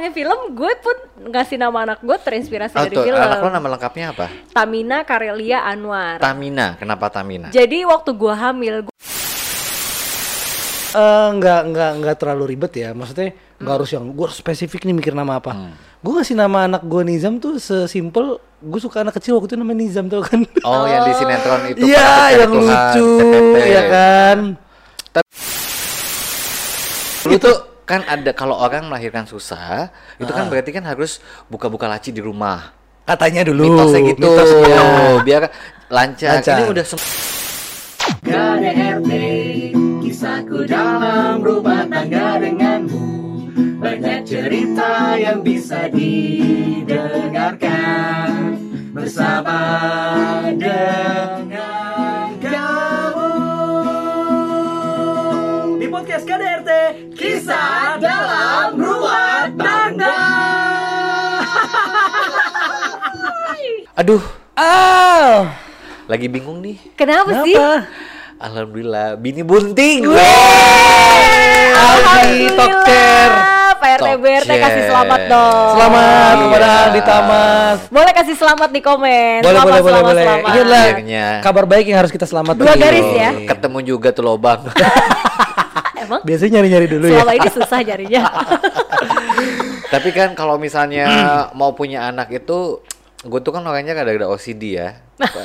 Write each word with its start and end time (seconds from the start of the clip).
ngomongin 0.00 0.16
film, 0.16 0.56
gue 0.56 0.72
pun 0.80 0.96
ngasih 1.28 1.60
nama 1.60 1.78
anak 1.84 2.00
gue 2.00 2.16
terinspirasi 2.16 2.72
Oh, 2.72 2.82
dari 2.82 2.96
tuh, 2.96 3.04
film. 3.04 3.20
anak 3.20 3.38
lo 3.38 3.52
nama 3.52 3.68
lengkapnya 3.70 4.06
apa? 4.10 4.26
Tamina 4.48 5.04
Karelia 5.04 5.60
Anwar. 5.62 6.16
Tamina. 6.16 6.72
Kenapa 6.74 7.12
Tamina? 7.12 7.52
Jadi 7.52 7.84
waktu 7.84 8.10
gue 8.10 8.32
hamil, 8.32 8.74
gue 8.82 8.94
Eh, 10.90 11.28
nggak 11.30 11.60
nggak 11.70 11.90
nggak 12.00 12.16
terlalu 12.18 12.50
ribet 12.50 12.72
ya 12.74 12.90
maksudnya 12.90 13.30
nggak 13.56 13.74
harus 13.76 13.94
yang 13.94 14.10
gue 14.10 14.26
spesifik 14.28 14.82
nih 14.82 14.90
mikir 14.92 15.14
nama 15.14 15.38
apa 15.38 15.70
gue 15.96 16.10
ngasih 16.10 16.34
nama 16.34 16.66
anak 16.66 16.82
gue 16.82 17.06
Nizam 17.06 17.38
tuh 17.38 17.62
sesimpel 17.62 18.42
gue 18.58 18.80
suka 18.82 19.06
anak 19.06 19.14
kecil 19.14 19.38
waktu 19.38 19.54
itu 19.54 19.56
namanya 19.56 19.78
Nizam 19.78 20.10
tuh 20.10 20.18
kan 20.18 20.42
Oh, 20.66 20.90
yang 20.90 21.06
di 21.06 21.14
sinetron 21.14 21.60
itu. 21.68 21.86
iya 21.86 22.10
yang 22.34 22.50
Tuhan, 22.50 22.66
lucu 22.66 23.08
ya 23.62 23.82
kan 23.86 24.38
Lu 27.22 27.36
tuh 27.38 27.69
kan 27.90 28.06
ada 28.06 28.30
kalau 28.30 28.54
orang 28.54 28.86
melahirkan 28.86 29.26
susah, 29.26 29.90
itu 30.16 30.30
kan 30.30 30.46
berarti 30.46 30.70
kan 30.70 30.86
harus 30.86 31.18
buka-buka 31.50 31.90
laci 31.90 32.14
di 32.14 32.22
rumah. 32.22 32.70
katanya 33.02 33.42
dulu 33.42 33.66
Mitosnya 33.66 34.00
gitu. 34.06 34.22
mitosnya. 34.22 34.78
Biar 35.26 35.42
lancar. 35.90 36.38
Lancar. 36.38 36.56
Ini 36.62 36.70
udah 36.70 36.84
sem- 36.86 37.02
KDRT 38.20 39.10
Kisahku 40.02 40.66
dalam 40.66 41.42
rumah 41.42 41.86
tangga 41.86 42.38
denganmu 42.38 43.10
Banyak 43.78 44.24
cerita 44.24 45.16
yang 45.16 45.42
bisa 45.42 45.88
didengarkan 45.90 48.56
Bersama 48.90 49.60
dengan 50.54 51.89
Kisah 57.30 57.94
dalam 57.96 58.74
rumah 58.74 59.46
tangga 59.54 60.18
Aduh, 63.94 64.18
ah 64.58 65.46
lagi 66.04 66.26
bingung 66.26 66.58
nih. 66.58 66.74
kenapa, 66.98 67.46
sih? 67.46 67.54
kenapa 67.54 67.86
Alhamdulillah, 68.34 69.14
bini 69.14 69.46
bunting. 69.46 70.10
Aldi 71.70 72.50
Tokcer 72.50 73.30
Pak 73.78 73.90
RT 73.96 74.08
BRT 74.18 74.50
kasih 74.50 74.82
selamat 74.90 75.20
dong. 75.30 75.70
selamat 75.78 76.34
Iya. 76.34 76.42
kepada 76.42 76.66
Aldi 76.82 77.00
Tamas 77.04 77.78
Boleh 77.86 78.10
kasih 78.12 78.34
selamat 78.34 78.68
di 78.72 78.80
komen. 78.82 79.38
boleh 79.38 79.54
selamat, 79.54 79.70
boleh 79.70 79.78
boleh 79.78 79.86
selamat, 79.86 80.02
boleh 80.10 80.24
selamat. 80.24 80.42
ini 80.42 80.58
adalah 80.58 80.82
Akhirnya. 80.82 81.26
kabar 81.40 81.64
baik 81.64 81.86
yang 81.86 81.98
harus 82.00 82.10
kita 82.10 82.26
selamat 82.26 82.54
Dua 82.56 82.74
garis 82.74 83.06
ya. 83.14 83.30
Ketemu 83.46 83.78
juga 83.86 84.10
tuh 84.10 84.26
lobang. 84.26 84.66
Emang 86.10 86.20
biasanya 86.26 86.58
nyari 86.58 86.68
nyari 86.68 86.86
dulu 86.88 87.06
ya 87.06 87.14
selama 87.16 87.32
ini 87.32 87.48
susah 87.54 87.78
jarinya. 87.80 88.22
Tapi 89.94 90.08
kan 90.10 90.34
kalau 90.34 90.56
misalnya 90.56 91.06
mau 91.52 91.70
punya 91.70 92.04
anak 92.04 92.30
itu 92.32 92.82
gue 93.20 93.40
tuh 93.40 93.52
kan 93.52 93.62
orangnya 93.62 93.92
kadang-kadang 93.92 94.32
OCD 94.32 94.62
ya. 94.74 94.88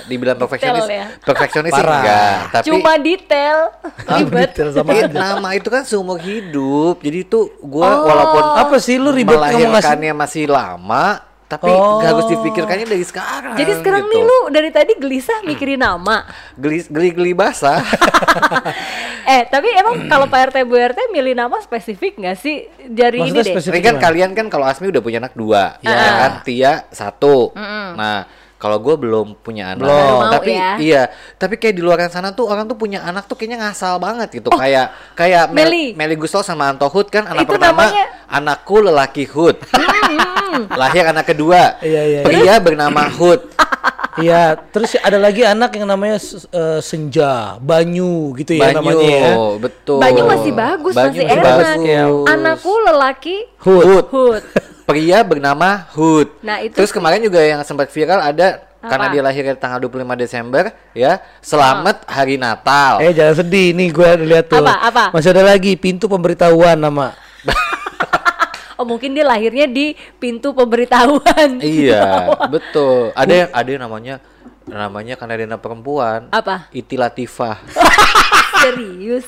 Dibilang 0.08 0.40
perfeksionis, 0.40 0.88
ya. 0.88 1.12
perfeksionis 1.20 1.76
enggak, 1.76 2.48
tapi 2.50 2.64
Cuma 2.72 2.96
detail, 2.96 3.76
Ah, 4.08 4.24
ribet. 4.24 4.56
detail 4.56 4.72
sama 4.72 4.96
aja. 4.96 5.12
nama 5.12 5.50
itu 5.52 5.68
kan 5.68 5.84
seumur 5.84 6.16
hidup. 6.16 7.04
Jadi 7.04 7.28
itu 7.28 7.40
gua 7.60 7.84
Oh. 7.84 8.08
walaupun 8.08 8.44
Apa 8.56 8.76
sih 8.80 8.96
lu 8.96 9.12
ribet 9.12 9.36
melahirkannya 9.36 10.16
masih 10.16 10.48
lama, 10.48 11.20
tapi 11.46 11.68
Oh. 11.68 12.02
gak 12.02 12.10
harus 12.12 12.26
dipikirkannya 12.28 12.86
dari 12.86 13.02
sekarang. 13.02 13.54
Jadi 13.54 13.72
sekarang 13.78 14.04
gitu. 14.04 14.12
nih 14.12 14.22
lu 14.22 14.40
dari 14.50 14.70
tadi 14.70 14.92
gelisah 14.96 15.40
mikirin 15.42 15.78
nama. 15.78 16.26
geli 16.56 16.82
geli, 16.86 17.10
geli 17.12 17.32
basah. 17.32 17.80
eh 19.26 19.42
tapi 19.44 19.70
emang 19.72 20.06
kalau 20.06 20.26
Pak 20.26 20.52
RT 20.52 20.58
Bu 20.64 20.76
RT 20.76 21.10
milih 21.10 21.34
nama 21.34 21.58
spesifik 21.60 22.18
nggak 22.18 22.36
sih 22.36 22.56
dari 22.84 23.20
Maksudnya 23.20 23.34
ini 23.36 23.48
deh? 23.48 23.54
spesifik 23.58 23.74
Tapi 23.76 23.88
kan 23.88 23.96
kalian 24.00 24.32
kan 24.32 24.48
kalau 24.48 24.66
Asmi 24.66 24.88
udah 24.88 25.02
punya 25.02 25.18
anak 25.20 25.34
dua, 25.34 25.78
Ah. 25.80 25.90
ya 25.92 25.94
kan? 26.20 26.32
Tia 26.42 26.74
satu. 26.90 27.54
Nah, 27.56 28.26
kalau 28.66 28.82
gue 28.82 28.96
belum 28.98 29.38
punya 29.38 29.72
anak, 29.72 29.86
Belum. 29.86 30.10
Mau 30.18 30.34
tapi 30.34 30.52
ya. 30.52 30.72
iya, 30.82 31.04
tapi 31.38 31.56
kayak 31.56 31.78
di 31.78 31.86
luar 31.86 32.02
sana 32.10 32.34
tuh 32.34 32.50
orang 32.50 32.66
tuh 32.66 32.74
punya 32.74 32.98
anak 33.00 33.30
tuh 33.30 33.38
kayaknya 33.38 33.62
ngasal 33.62 34.02
banget 34.02 34.34
gitu, 34.34 34.50
kayak 34.50 34.90
kayak 35.14 35.54
Mel- 35.54 35.70
Oh, 35.70 35.70
Meli. 35.70 35.86
Meli 35.94 36.16
Guslo 36.16 36.42
sama 36.42 36.66
Anto 36.68 36.90
Hud 36.90 37.08
kan 37.08 37.24
anak 37.24 37.46
Itu 37.46 37.54
pertama 37.54 37.86
namanya- 37.86 38.10
anakku 38.26 38.82
lelaki 38.82 39.30
Hud, 39.30 39.62
lahir 40.82 41.06
anak 41.06 41.26
kedua, 41.28 41.78
Iya, 41.78 42.02
iya, 42.02 42.20
iya. 42.20 42.26
pria 42.26 42.56
bernama 42.58 43.06
Hud, 43.08 43.46
Iya, 44.16 44.56
terus 44.72 44.96
ada 44.98 45.20
lagi 45.20 45.44
anak 45.44 45.76
yang 45.76 45.86
namanya 45.86 46.16
eh, 46.50 46.80
Senja, 46.80 47.60
Banyu 47.60 48.32
gitu 48.34 48.56
ya 48.56 48.72
Banyu, 48.72 48.78
namanya 48.80 49.10
ya. 49.12 49.34
betul. 49.60 50.00
Banyu 50.00 50.24
masih 50.26 50.52
bagus, 50.56 50.94
Banyu 50.96 51.20
masih 51.20 51.26
enak. 51.28 51.44
bagus. 51.44 51.68
Anakku 52.26 52.74
lelaki 52.82 53.38
Hud. 53.60 54.08
Hud. 54.08 54.44
Pria 54.86 55.26
bernama 55.26 55.90
Hud. 55.98 56.30
Nah, 56.46 56.62
itu 56.62 56.78
Terus 56.78 56.94
sih- 56.94 56.96
kemarin 56.96 57.20
juga 57.20 57.42
yang 57.42 57.66
sempat 57.66 57.90
viral 57.90 58.22
ada 58.22 58.62
Apa? 58.62 58.86
karena 58.88 59.06
dia 59.10 59.22
lahir 59.26 59.44
tanggal 59.58 59.82
25 59.82 60.14
Desember 60.16 60.64
ya, 60.94 61.18
selamat 61.42 62.06
hari 62.06 62.38
Natal. 62.38 63.02
Eh 63.02 63.12
jangan 63.12 63.42
sedih 63.42 63.74
nih 63.74 63.90
gue 63.90 64.10
lihat 64.30 64.46
tuh. 64.46 64.62
Apa, 64.62 64.74
apa? 64.86 65.04
Masih 65.10 65.34
ada 65.34 65.44
lagi 65.44 65.74
pintu 65.76 66.06
pemberitahuan 66.06 66.78
nama. 66.78 67.12
Oh 68.76 68.84
mungkin 68.84 69.16
dia 69.16 69.24
lahirnya 69.24 69.72
di 69.72 69.96
pintu 70.20 70.52
pemberitahuan. 70.52 71.64
iya, 71.64 72.28
betul. 72.52 73.16
Ada 73.16 73.34
yang 73.48 73.50
ada 73.56 73.70
yang 73.72 73.84
namanya 73.88 74.16
namanya 74.68 75.16
karena 75.16 75.34
dia 75.40 75.56
perempuan. 75.56 76.28
Apa? 76.28 76.68
Iti 76.76 77.00
Latifah. 77.00 77.56
Serius. 78.68 79.24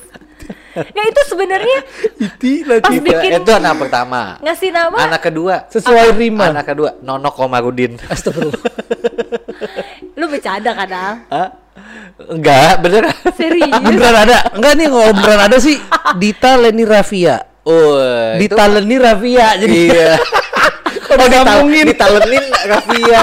Ya 0.70 1.02
itu 1.02 1.20
sebenarnya 1.26 1.78
Iti 2.26 2.52
Pas 2.60 2.78
lagi. 2.84 2.98
bikin- 2.98 3.34
itu 3.36 3.50
anak 3.50 3.74
pertama. 3.78 4.36
ngasih 4.38 4.70
nama 4.70 4.96
Anak 5.00 5.20
kedua 5.22 5.54
Sesuai 5.66 6.12
rima. 6.12 6.50
Anak 6.50 6.66
kedua 6.66 6.94
Nono 7.00 7.30
Komarudin. 7.30 7.96
Astagfirullah. 8.04 8.62
lu 10.14 10.24
bercanda 10.26 10.70
kan 10.72 10.88
Al? 10.88 11.14
Hah? 11.28 11.48
Enggak, 12.28 12.72
beneran. 12.78 13.14
Serius. 13.32 13.70
beneran 13.86 14.16
ada? 14.20 14.38
Enggak 14.52 14.72
nih 14.74 14.86
kalau 14.86 15.12
beneran 15.12 15.40
ada 15.42 15.58
sih 15.58 15.76
Dita 16.20 16.52
Leni 16.56 16.84
Rafia. 16.84 17.36
Oh, 17.62 17.96
Dita 18.36 18.64
Leni 18.66 18.96
Rafia 18.96 19.56
jadi 19.56 19.72
Iya. 19.88 20.12
kalau 21.04 21.20
Oh, 21.20 21.26
disambungin 21.26 21.84
ditalenin 21.86 22.44
Rafia. 22.64 23.22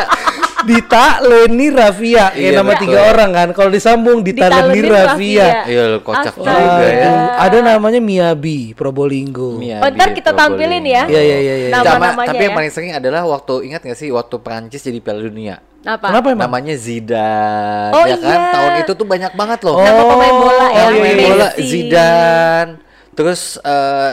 Dita 0.64 1.20
Leni 1.20 1.68
Rafia 1.68 2.32
kayak 2.32 2.40
Iya, 2.40 2.50
nama 2.56 2.72
betul. 2.72 2.82
tiga 2.88 3.00
orang 3.06 3.30
kan. 3.30 3.48
Kalau 3.52 3.70
disambung 3.70 4.24
Dita 4.24 4.48
Leni 4.48 4.80
Ditalenin 4.80 4.86
Rafia. 4.88 5.48
Iya, 5.66 5.84
kocak 6.00 6.32
Astaga. 6.32 6.56
juga 6.56 6.88
ya. 6.88 7.12
Ada 7.38 7.58
namanya 7.62 8.00
Miyabi 8.00 8.72
Probolinggo. 8.72 9.60
Mia 9.60 9.80
Oh, 9.80 9.90
ntar 9.90 10.10
kita 10.12 10.32
tampilin 10.32 10.80
ya. 10.82 11.04
Iya 11.06 11.22
iya 11.22 11.38
iya 11.38 11.56
iya. 11.58 11.68
Nama- 11.70 11.84
Sama, 11.84 11.94
Nama-namanya 12.00 12.30
tapi 12.30 12.42
yang 12.42 12.54
ya. 12.54 12.58
paling 12.58 12.72
sering 12.72 12.92
adalah 12.94 13.22
waktu 13.26 13.54
ingat 13.66 13.82
gak 13.84 13.96
sih 13.96 14.10
waktu 14.10 14.36
Perancis 14.38 14.80
jadi 14.80 15.00
Piala 15.00 15.22
Dunia. 15.22 15.56
Apa? 15.82 16.10
Kenapa 16.10 16.28
emang? 16.30 16.44
Namanya 16.48 16.76
Zidane, 16.76 17.92
Oh, 17.92 18.06
ya 18.06 18.16
kan? 18.16 18.26
iya. 18.34 18.50
Tahun 18.50 18.72
itu 18.80 18.92
tuh 18.96 19.06
banyak 19.06 19.32
banget 19.32 19.60
loh. 19.62 19.78
Nama 19.78 20.02
pemain 20.04 20.36
bola 20.36 20.66
ya, 20.66 20.82
Oh, 20.82 20.90
pemain 20.90 21.02
Messi. 21.14 21.26
bola 21.28 21.48
Zidane. 21.60 22.72
Terus 23.12 23.42
eh 23.58 24.12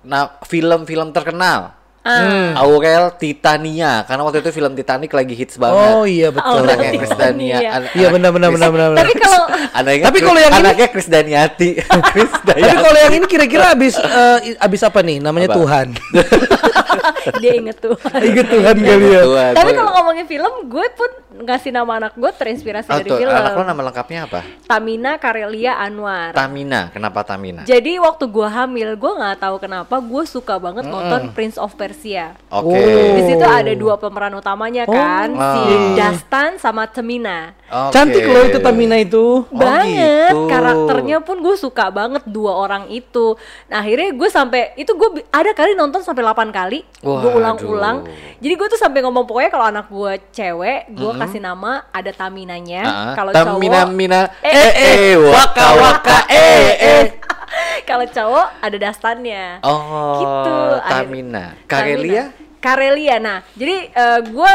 nah 0.00 0.38
film-film 0.42 1.10
terkenal. 1.10 1.76
Ah. 2.00 2.56
Aurel 2.56 3.12
Titania 3.14 4.08
karena 4.08 4.24
waktu 4.24 4.40
itu 4.40 4.50
film 4.50 4.72
Titanic 4.72 5.12
lagi 5.12 5.36
hits 5.36 5.60
banget. 5.60 5.92
Oh 5.92 6.08
iya 6.08 6.32
betul. 6.32 6.64
Aurel 6.64 6.72
Anaknya 6.72 6.90
Chris 6.96 7.12
Dania. 7.12 7.56
An- 7.60 7.92
Iya 7.92 8.06
anak 8.08 8.16
benar 8.16 8.30
benar 8.32 8.48
benar 8.50 8.70
benar. 8.72 8.88
Tapi 8.96 9.14
kalau 9.14 9.40
Anaknya 9.70 10.04
Tapi 10.08 10.18
kalau 10.18 10.40
yang 10.40 10.52
ini- 10.52 10.62
anaknya 10.64 10.88
Chris 10.88 11.08
Daniati. 11.08 11.70
Chris 12.16 12.32
Daniati. 12.40 12.64
Tapi 12.64 12.80
kalau 12.80 12.98
yang 12.98 13.14
ini 13.14 13.26
kira-kira 13.28 13.64
abis 13.70 13.94
eh, 13.96 14.38
abis 14.56 14.80
apa 14.80 15.04
nih? 15.04 15.20
Namanya 15.20 15.52
Apa? 15.52 15.56
Tuhan. 15.60 15.86
dia 17.44 17.52
inget 17.52 17.76
tuh. 17.78 17.96
Ingat 18.00 18.46
Tuhan 18.48 18.76
kali 18.76 19.06
ya. 19.06 19.22
Tuhan, 19.22 19.52
Tapi 19.52 19.70
kalau 19.76 19.90
ngomongin 19.92 20.24
film, 20.24 20.52
gue 20.66 20.86
pun 20.96 21.10
ngasih 21.40 21.70
nama 21.70 21.92
anak 21.96 22.12
gue 22.14 22.30
terinspirasi 22.30 22.86
Oh, 22.86 22.96
dari 22.96 23.08
tuh, 23.08 23.18
film. 23.18 23.32
anak 23.32 23.52
lo 23.52 23.64
nama 23.64 23.82
lengkapnya 23.82 24.20
apa? 24.24 24.40
Tamina 24.64 25.16
Karelia 25.16 25.72
Anwar. 25.76 26.30
Tamina. 26.30 26.88
Kenapa 26.90 27.20
Tamina? 27.22 27.64
Jadi 27.64 27.96
waktu 27.96 28.24
gue 28.24 28.44
hamil, 28.44 28.94
gue 28.94 29.12
nggak 29.16 29.38
tahu 29.38 29.56
kenapa 29.58 29.96
gue 29.96 30.24
suka 30.24 30.56
banget 30.56 30.84
nonton 30.84 31.32
Prince 31.32 31.56
of 31.56 31.72
Persia. 31.74 32.36
Oke. 32.48 32.70
Oh. 32.70 33.14
Di 33.16 33.22
situ 33.26 33.42
ada 33.42 33.72
dua 33.72 33.96
pemeran 33.96 34.32
utamanya 34.32 34.84
kan, 34.84 35.28
Oh. 35.30 35.40
si. 35.56 35.62
Dastan 35.96 36.56
sama 36.56 36.84
Temina. 36.84 37.56
Oke. 37.70 37.94
Cantik 37.94 38.26
loh 38.26 38.42
itu 38.42 38.58
Tamina 38.58 38.98
itu. 38.98 39.46
Oh, 39.46 39.46
banget 39.54 40.34
gitu. 40.34 40.50
karakternya 40.50 41.18
pun 41.22 41.38
gue 41.38 41.54
suka 41.54 41.86
banget 41.88 42.26
dua 42.26 42.58
orang 42.58 42.90
itu 42.90 43.38
nah 43.66 43.78
akhirnya 43.78 44.10
gue 44.10 44.28
sampai 44.28 44.74
itu 44.74 44.90
gue 44.90 45.22
ada 45.30 45.54
kali 45.54 45.72
nonton 45.72 46.02
sampai 46.02 46.26
8 46.26 46.50
kali 46.50 46.82
gue 46.98 47.30
ulang-ulang 47.30 48.02
jadi 48.38 48.54
gue 48.58 48.68
tuh 48.68 48.80
sampai 48.80 49.00
ngomong 49.00 49.22
pokoknya 49.22 49.50
kalau 49.50 49.66
anak 49.70 49.86
gue 49.86 50.12
cewek 50.30 50.90
gue 50.90 51.12
kasih 51.16 51.38
nama 51.38 51.86
ada 51.90 52.10
Taminanya 52.10 52.82
Ah, 52.82 53.12
kalau 53.14 53.30
Tamina 53.30 53.86
cowok 53.86 53.94
Mina 53.94 54.20
Eh, 54.42 54.50
eh 54.50 54.70
eh 54.74 55.14
waka 55.14 55.66
waka 55.78 56.18
eh 56.26 56.68
eh. 56.74 57.04
kalau 57.88 58.02
cowok 58.04 58.46
ada 58.58 58.76
Dastannya 58.76 59.62
Oh, 59.62 60.18
Gitu, 60.18 60.54
Tamina. 60.84 61.44
Karelia? 61.64 62.34
Tamina. 62.34 62.58
Karelia 62.60 63.16
nah 63.16 63.38
jadi 63.54 63.76
eh, 63.88 64.20
gue 64.26 64.52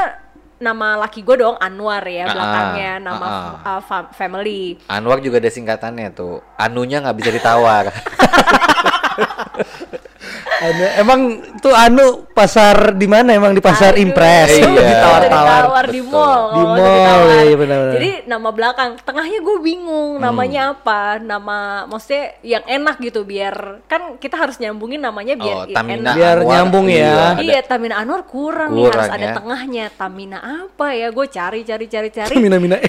nama 0.55 0.95
laki 0.97 1.19
gue 1.19 1.35
dong 1.35 1.59
Anwar 1.59 2.03
ya 2.03 2.25
Ah, 2.25 2.31
belakangnya 2.31 2.91
ah, 2.95 3.03
nama 3.03 3.25
ah. 3.27 3.67
uh, 3.77 3.81
fam- 3.83 4.11
family 4.11 4.79
Anwar 4.87 5.19
juga 5.19 5.43
ada 5.43 5.51
singkatannya 5.51 6.09
tuh. 6.11 6.39
Anunya 6.55 7.03
nggak 7.03 7.17
bisa 7.17 7.29
ditawar. 7.31 7.91
Anu, 10.65 10.83
emang 10.97 11.19
tuh 11.57 11.71
anu 11.71 12.05
pasar 12.31 12.93
di 12.93 13.05
mana 13.05 13.31
emang 13.31 13.51
di 13.51 13.61
pasar 13.61 13.93
Aduh, 13.93 14.03
Impres 14.03 14.49
Iya. 14.51 14.65
ditawar-tawar. 14.65 15.61
Ditawar 15.61 15.85
di 15.87 16.01
Betul. 16.01 16.11
mall. 16.11 16.43
Di 16.51 16.63
mall, 16.65 17.23
iya, 17.45 17.55
benar-benar. 17.55 17.93
Jadi 17.95 18.11
nama 18.25 18.49
belakang, 18.49 18.89
tengahnya 18.99 19.39
gue 19.39 19.57
bingung 19.59 20.11
namanya 20.17 20.61
apa, 20.73 21.17
nama 21.17 21.57
maksudnya 21.85 22.23
yang 22.41 22.63
enak 22.65 22.97
gitu 22.99 23.21
biar 23.21 23.85
kan 23.85 24.17
kita 24.17 24.35
harus 24.35 24.57
nyambungin 24.57 24.99
namanya 24.99 25.37
biar 25.37 25.55
Oh, 25.55 25.63
Tamina 25.69 26.11
enak. 26.11 26.15
Biar 26.17 26.37
Anwar, 26.41 26.51
nyambung 26.51 26.85
ya. 26.89 27.05
ada. 27.05 27.41
Iya, 27.41 27.59
Tamina 27.61 27.95
Anwar 27.97 28.21
kurang, 28.25 28.73
nih 28.73 28.83
harus 28.85 28.95
Kurang 29.05 29.15
ada 29.15 29.25
ya. 29.25 29.33
tengahnya. 29.37 29.85
Tamina 29.93 30.39
apa 30.41 30.87
ya? 30.91 31.07
Gue 31.09 31.25
cari 31.29 31.61
cari 31.61 31.85
cari 31.85 32.09
cari. 32.09 32.33
Mina-mina. 32.35 32.77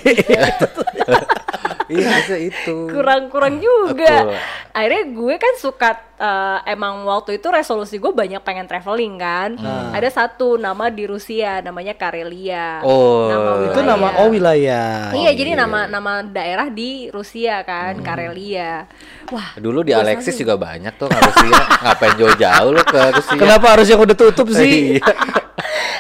Iya, 1.86 2.08
bisa 2.22 2.36
itu. 2.38 2.76
kurang-kurang 2.90 3.62
juga. 3.62 4.26
Betul. 4.26 4.38
Akhirnya 4.76 5.02
gue 5.08 5.34
kan 5.40 5.54
suka 5.56 5.90
eh, 6.18 6.58
emang 6.74 7.06
waktu 7.06 7.38
itu 7.40 7.48
resolusi 7.48 7.96
gue 7.96 8.12
banyak 8.12 8.42
pengen 8.42 8.66
traveling 8.66 9.16
kan. 9.16 9.54
Hmm. 9.56 9.94
Ada 9.94 10.24
satu 10.24 10.58
nama 10.58 10.90
di 10.90 11.06
Rusia 11.06 11.62
namanya 11.62 11.94
Karelia. 11.94 12.82
Oh, 12.82 13.30
nama 13.30 13.50
Itu 13.70 13.80
nama 13.86 14.08
oh 14.20 14.28
wilayah. 14.28 15.14
Iya, 15.14 15.30
jadi 15.32 15.54
nama 15.54 15.86
nama 15.86 16.26
daerah 16.26 16.68
di 16.68 17.08
Rusia 17.14 17.62
kan, 17.62 18.02
Karelia. 18.02 18.90
Wah, 19.30 19.54
Dulu 19.58 19.86
di 19.86 19.94
Alexis 19.94 20.34
juga 20.38 20.58
banyak 20.58 20.94
tuh 20.98 21.08
Rusia. 21.10 21.62
Ngapain 21.82 22.14
jauh-jauh 22.18 22.70
lu 22.74 22.82
ke 22.82 23.00
Rusia? 23.14 23.38
Kenapa 23.38 23.66
harus 23.78 23.86
yang 23.86 24.00
udah 24.02 24.16
tutup 24.18 24.50
sih? 24.50 24.98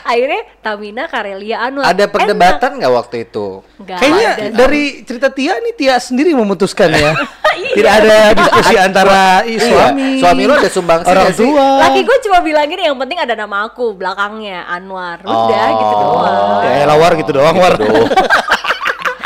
Iya. 0.06 0.12
akhirnya 0.12 0.40
Tamina 0.60 1.04
Karelia 1.04 1.56
Anwar. 1.60 1.84
Ada 1.84 2.04
perdebatan 2.06 2.70
nggak 2.76 2.92
waktu 2.94 3.16
itu? 3.24 3.46
Enggak 3.76 3.98
Kayaknya 3.98 4.28
ada. 4.30 4.44
dari 4.56 4.82
cerita 5.02 5.28
Tia 5.28 5.54
nih 5.56 5.74
Tia 5.74 5.96
sendiri 5.96 6.30
memutuskan 6.32 6.90
ya. 6.90 7.10
Iya. 7.56 7.72
Tidak 7.72 7.92
ada 7.94 8.16
diskusi 8.36 8.74
antara 8.76 9.20
i- 9.42 9.56
Iya. 9.56 9.64
suami, 9.64 10.06
Suami 10.20 10.42
lu 10.44 10.52
ada 10.54 10.68
sumbangsi 10.68 11.08
orang 11.08 11.32
tua. 11.32 11.66
Laki 11.80 12.00
gue 12.02 12.18
cuma 12.22 12.38
bilang 12.40 12.66
gini, 12.66 12.84
yang 12.84 12.94
penting 12.94 13.16
ada 13.16 13.32
nama 13.34 13.64
aku 13.64 13.90
belakangnya 13.92 14.64
Anwar. 14.66 15.18
Udah 15.20 15.32
Oh. 15.66 15.72
gitu 15.74 15.94
doang. 15.96 16.60
Ya 16.62 16.84
elah, 16.84 16.96
war 16.96 17.12
gitu 17.14 17.32
doang 17.32 17.56
war. 17.56 17.74
Aduh. 17.74 18.06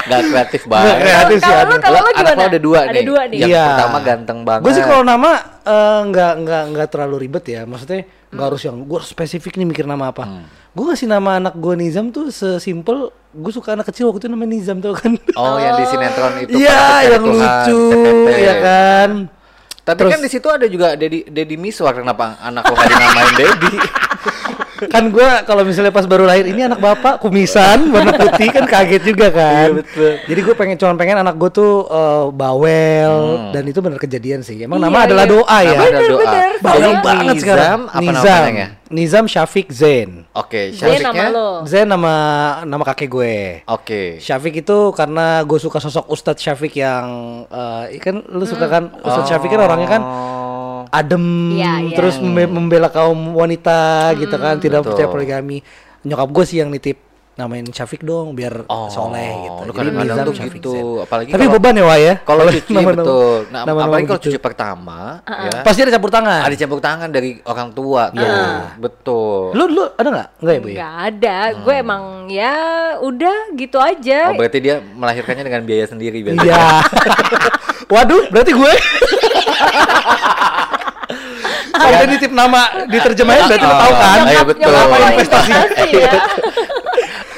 Gak 0.02 0.26
kreatif 0.26 0.62
banget. 0.66 0.86
Nggak 0.88 0.98
kreatif 1.00 1.36
sih, 1.38 1.50
Kalau 1.50 1.62
Lo- 1.62 2.00
anak 2.00 2.14
gimana? 2.16 2.34
lo 2.34 2.44
ada 2.44 2.60
dua 2.60 2.78
Ada 2.80 2.90
nih. 2.92 3.04
dua 3.04 3.22
nih. 3.24 3.38
Yang 3.40 3.50
Iya. 3.50 3.64
pertama 3.68 3.98
ganteng 4.00 4.38
banget. 4.42 4.62
Gue 4.62 4.72
sih 4.72 4.84
kalau 4.84 5.02
nama 5.04 5.30
eh, 5.60 6.00
nggak 6.04 6.32
nggak 6.40 6.62
nggak 6.68 6.88
terlalu 6.88 7.16
ribet 7.20 7.44
ya. 7.46 7.60
Maksudnya 7.62 8.00
nggak 8.28 8.46
harus 8.46 8.62
yang 8.64 8.76
gue 8.80 9.00
spesifik 9.02 9.54
nih 9.54 9.66
mikir 9.66 9.84
nama 9.84 10.10
apa. 10.10 10.24
Hmm. 10.24 10.44
Gue 10.70 10.84
ngasih 10.86 11.06
nama 11.06 11.30
anak 11.36 11.54
gue 11.54 11.74
Nizam 11.74 12.08
tuh 12.08 12.30
sesimpel 12.30 13.10
gue 13.30 13.52
suka 13.52 13.74
anak 13.74 13.90
kecil 13.90 14.06
waktu 14.06 14.22
itu 14.22 14.28
namanya 14.28 14.50
Nizam 14.52 14.78
tuh 14.78 14.94
kan. 14.94 15.18
Oh, 15.34 15.58
yang 15.58 15.74
di 15.76 15.86
sinetron 15.90 16.32
itu. 16.40 16.50
Iya, 16.56 16.82
yang 17.10 17.22
Tuhan, 17.22 17.66
lucu, 17.66 17.80
ya 18.46 18.54
kan. 18.60 19.10
Tapi 19.80 19.98
Terus- 19.98 20.12
kan 20.14 20.20
di 20.22 20.30
situ 20.30 20.46
ada 20.46 20.66
juga 20.66 20.94
Dedi 20.94 21.26
Dedi 21.26 21.56
Miswar 21.56 21.90
kenapa 21.92 22.38
anak 22.38 22.62
lo 22.64 22.74
gak 22.74 22.86
dinamain 22.86 23.32
Dedi? 23.34 23.72
kan 24.82 25.04
gue 25.06 25.28
kalau 25.42 25.62
misalnya 25.62 25.90
pas 25.90 26.02
baru 26.02 26.22
lahir 26.22 26.46
ini 26.46 26.62
anak 26.62 26.78
bapak 26.78 27.18
kumisan 27.18 27.90
warna 27.90 28.14
putih 28.14 28.48
kan 28.48 28.64
kaget 28.64 29.02
juga 29.04 29.28
kan. 29.28 29.68
Iya, 29.68 29.76
betul. 29.76 30.12
Jadi 30.24 30.40
gue 30.40 30.54
pengen 30.54 30.76
cuman 30.76 30.94
pengen 30.94 31.16
anak 31.18 31.34
gue 31.34 31.50
tuh 31.50 31.84
eh, 31.84 32.24
bawel 32.30 33.12
Hmm. 33.20 33.50
dan 33.50 33.62
itu 33.64 33.78
benar 33.78 33.98
kejadian 33.98 34.40
sih. 34.40 34.56
Emang 34.58 34.78
Iya, 34.78 34.86
nama 34.86 34.98
adalah 35.02 35.24
iya. 35.24 35.32
doa 35.32 35.58
ya. 35.60 35.70
Nama 35.70 35.84
ada 35.84 36.00
doa. 36.00 36.20
bener. 36.20 36.50
Bawel 36.60 36.92
banget 37.00 37.24
Nizam, 37.26 37.42
sekarang. 37.42 37.80
apa 37.82 38.00
Nizam. 38.00 38.24
panjangnya? 38.40 38.68
Nizam 38.90 39.24
Syafiq 39.24 39.66
Zain. 39.70 40.10
Oke, 40.32 40.72
Zen 40.72 40.82
nama 40.98 40.98
Syafiqnya? 41.14 41.28
lo. 41.30 41.48
Zain 41.64 41.86
nama 41.86 42.14
nama 42.64 42.82
kakek 42.84 43.08
gue. 43.08 43.36
Oke. 43.64 44.02
Syafiq 44.18 44.54
itu 44.58 44.78
karena 44.92 45.42
gue 45.42 45.58
suka 45.58 45.78
sosok 45.78 46.08
Ustadz 46.08 46.40
Syafiq 46.40 46.74
yang 46.76 47.06
eh, 47.46 47.98
kan 47.98 48.22
lu 48.26 48.42
suka 48.42 48.66
kan 48.66 48.90
Ustadz 48.96 49.28
Syafiq 49.28 49.50
kan 49.50 49.60
orangnya 49.60 49.88
kan 49.90 50.02
Oh. 50.02 50.39
Adem 50.90 51.24
Iya, 51.52 51.72
iya. 51.84 51.94
terus 51.94 52.18
membe- 52.18 52.46
membela 52.46 52.86
kaum 52.86 53.16
wanita 53.32 53.78
gitu 54.14 54.34
kan 54.34 54.58
tidak 54.58 54.80
Betul. 54.80 54.90
percaya 54.92 55.08
poligami 55.08 55.58
nyokap 56.00 56.28
gue 56.28 56.44
sih 56.44 56.58
yang 56.58 56.68
nitip 56.68 56.98
namain 57.32 57.64
Syafiq 57.64 58.02
dong 58.02 58.34
biar 58.34 58.66
Oh, 58.66 58.90
soleh 58.90 59.32
gitu 59.40 59.60
lu 59.62 59.72
Jadi 59.72 59.78
kadang-kadang 59.88 60.18
tuh 60.20 60.34
gitu, 60.50 60.72
Zain. 60.72 60.84
apalagi 61.00 61.28
tapi 61.30 61.40
kalau- 61.42 61.54
beban 61.56 61.72
ya 61.72 61.84
Wah 61.86 61.98
ya 61.98 62.14
Kalau 62.20 62.42
cuci 62.44 62.68
nama-nama- 62.70 63.00
betul. 63.00 63.36
Nah, 63.46 63.60
nama-nama 63.62 63.80
apalagi 63.86 64.04
kalau 64.04 64.18
gitu. 64.18 64.26
cuci 64.28 64.38
pertama 64.38 64.98
ya. 65.24 65.60
pasti 65.62 65.80
ada 65.80 65.90
campur 65.90 66.10
tangan 66.10 66.40
Ada 66.42 66.56
campur 66.58 66.80
tangan 66.80 67.08
dari 67.08 67.30
orang 67.42 67.68
tua 67.70 68.02
tuh. 68.10 68.28
Betul. 68.78 69.42
lu 69.54 69.64
lu 69.70 69.84
ada 69.90 70.08
nggak 70.10 70.28
nggak 70.38 70.52
ya 70.52 70.60
bu 70.60 70.68
ya 70.68 70.76
Nggak 70.76 70.94
ada, 71.06 71.36
gue 71.56 71.74
emang 71.78 72.02
ya 72.28 72.54
udah 73.00 73.36
gitu 73.54 73.78
aja. 73.78 74.20
Oh, 74.26 74.36
berarti 74.36 74.58
dia 74.58 74.74
melahirkannya 74.84 75.40
dengan 75.42 75.62
biaya 75.62 75.86
sendiri 75.86 76.18
biasanya. 76.20 76.44
iya 76.44 76.64
waduh 77.92 78.22
berarti 78.28 78.52
gue 78.52 78.72
kalau 81.80 81.96
dia 81.96 82.08
nitip 82.08 82.32
nama 82.32 82.60
diterjemahin 82.84 83.42
berarti 83.46 83.64
lo 83.64 83.74
tahu 83.74 83.92
kan 83.94 84.18
iya, 84.26 84.42
betul. 84.42 84.68
lo 84.68 85.06
Investasi. 85.08 85.50
ya. 85.90 86.12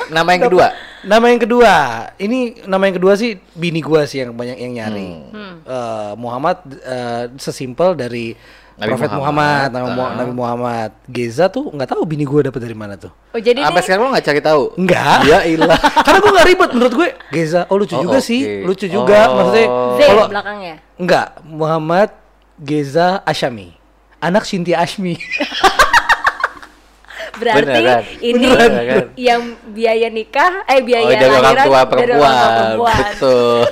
Nama 0.08 0.28
yang 0.30 0.44
kedua. 0.44 0.66
Nama 1.02 1.24
yang 1.26 1.40
kedua, 1.40 1.74
ini 2.16 2.38
nama 2.62 2.82
yang 2.84 2.94
kedua 2.94 3.16
sih 3.16 3.34
bini 3.52 3.80
gua 3.80 4.04
sih 4.04 4.22
yang 4.22 4.30
banyak 4.32 4.54
yang 4.56 4.72
nyari. 4.72 5.10
Hmm. 5.28 5.54
Eh, 5.60 6.12
Muhammad 6.14 6.56
eh, 6.78 7.26
sesimpel 7.36 7.96
dari 7.96 8.38
Nabi 8.72 8.88
Prophet 8.88 9.10
Muhammad, 9.10 9.68
Muhammad. 9.68 9.68
nama 9.74 9.88
Mu- 9.88 9.98
Ah. 10.04 10.14
Nabi 10.14 10.32
Muhammad. 10.32 10.90
Geza 11.06 11.50
tuh 11.50 11.68
nggak 11.68 11.90
tahu 11.90 12.02
bini 12.04 12.22
gua 12.22 12.46
dapet 12.46 12.62
dari 12.62 12.72
mana 12.72 12.94
tuh. 12.94 13.10
Oh 13.28 13.40
jadi 13.40 13.60
Sampai 13.60 13.82
sekarang 13.82 14.02
lo 14.04 14.10
nggak 14.10 14.24
cari 14.24 14.40
tahu? 14.40 14.62
Enggak. 14.76 15.18
Ya 15.24 15.38
ilah. 15.44 15.74
Karena 16.06 16.18
gua 16.18 16.30
nggak 16.32 16.48
ribet 16.48 16.70
menurut 16.70 16.94
gue. 16.94 17.08
Geza, 17.30 17.60
oh 17.66 17.76
lucu 17.76 17.94
Oh, 17.94 18.00
juga 18.00 18.18
oke. 18.18 18.22
sih, 18.22 18.40
lucu 18.62 18.86
juga. 18.86 19.20
Oh. 19.26 19.34
Maksudnya 19.36 19.66
Z 19.66 20.00
kalau 20.06 20.24
belakangnya. 20.28 20.74
enggak 20.96 21.26
Muhammad 21.42 22.08
Geza 22.56 23.08
Asyami, 23.24 23.74
anak 24.22 24.46
Cynthia 24.46 24.78
Ashmi. 24.78 25.18
Berarti 27.32 27.64
Beneran. 27.64 28.02
ini 28.20 28.44
Beneran, 28.44 28.70
kan? 28.70 29.04
yang 29.18 29.42
biaya 29.66 30.08
nikah, 30.08 30.62
eh 30.64 30.78
biaya 30.78 31.06
Oh, 31.06 31.10
dari 31.10 31.26
orang 31.26 31.42
lahiran 31.48 31.66
tua 31.66 31.80
dari 31.82 32.12
orang 32.12 32.20
tua 32.20 32.20
perempuan. 32.20 32.52
perempuan. 32.54 33.04
Betul. 33.10 33.60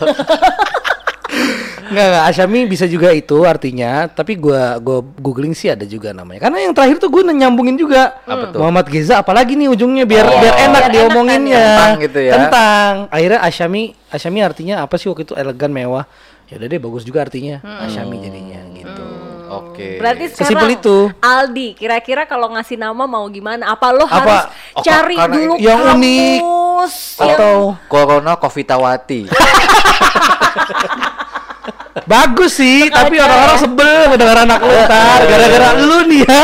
Enggak, 1.90 2.06
enggak, 2.06 2.24
Asyami 2.24 2.58
bisa 2.66 2.86
juga 2.86 3.10
itu 3.10 3.42
artinya, 3.42 4.06
tapi 4.06 4.34
gua 4.34 4.78
gua 4.78 4.98
googling 5.16 5.50
sih 5.52 5.66
ada 5.66 5.82
juga 5.82 6.10
namanya. 6.10 6.38
Karena 6.40 6.62
yang 6.62 6.70
terakhir 6.70 6.98
tuh 6.98 7.10
gue 7.10 7.22
nyambungin 7.24 7.74
juga 7.74 8.14
Apa 8.22 8.50
tuh? 8.50 8.58
Muhammad 8.58 8.86
Geza 8.86 9.18
apalagi 9.18 9.54
nih 9.54 9.66
ujungnya 9.68 10.06
biar 10.06 10.22
Oh. 10.24 10.38
biar 10.38 10.54
enak 10.60 10.82
Biar 10.86 10.94
diomonginnya. 11.06 11.50
enak 11.50 11.50
kan 11.50 11.66
ya? 11.66 11.66
Kentang 11.74 11.94
gitu 12.00 12.18
ya. 12.20 12.32
Kentang. 12.34 12.94
Akhirnya 13.10 13.40
Asyami, 13.42 13.82
Asyami 14.06 14.38
artinya 14.40 14.74
apa 14.80 14.94
sih 14.96 15.06
waktu 15.06 15.22
itu 15.24 15.34
elegan 15.34 15.70
mewah. 15.70 16.06
Ya 16.46 16.58
udah 16.58 16.66
deh 16.66 16.78
bagus 16.80 17.02
juga 17.02 17.18
artinya. 17.20 17.58
Asyami 17.62 18.16
jadinya 18.20 18.60
gitu. 18.72 19.02
Oke. 19.50 19.98
Berarti 19.98 20.24
Sesimpel 20.28 20.46
sekarang 20.46 20.78
itu. 20.78 20.96
Aldi, 21.18 21.68
kira-kira 21.74 22.22
kalau 22.24 22.48
ngasih 22.50 22.76
nama 22.76 23.04
mau 23.04 23.26
gimana? 23.26 23.66
Apa 23.68 23.90
lo 23.90 24.04
Apa? 24.04 24.14
harus 24.14 24.40
Oh, 24.72 24.82
cari 24.82 25.14
karena 25.14 25.34
dulu 25.34 25.52
yang 25.58 25.80
unik. 25.90 26.38
kamus 26.38 26.94
yang- 27.18 27.34
Atau 27.34 27.54
Corona 27.84 28.32
Covitawati. 28.34 29.20
bagus 32.06 32.56
sih, 32.56 32.86
tapi 32.88 33.18
Sengaja 33.18 33.26
orang-orang 33.28 33.50
ya. 33.52 33.60
sebel 33.60 33.98
mendengar 34.08 34.36
anak 34.40 34.60
lu 34.60 34.74
ntar 34.80 35.18
gara-gara 35.22 35.68
lu 35.76 35.98
nih 36.06 36.22
ya. 36.22 36.40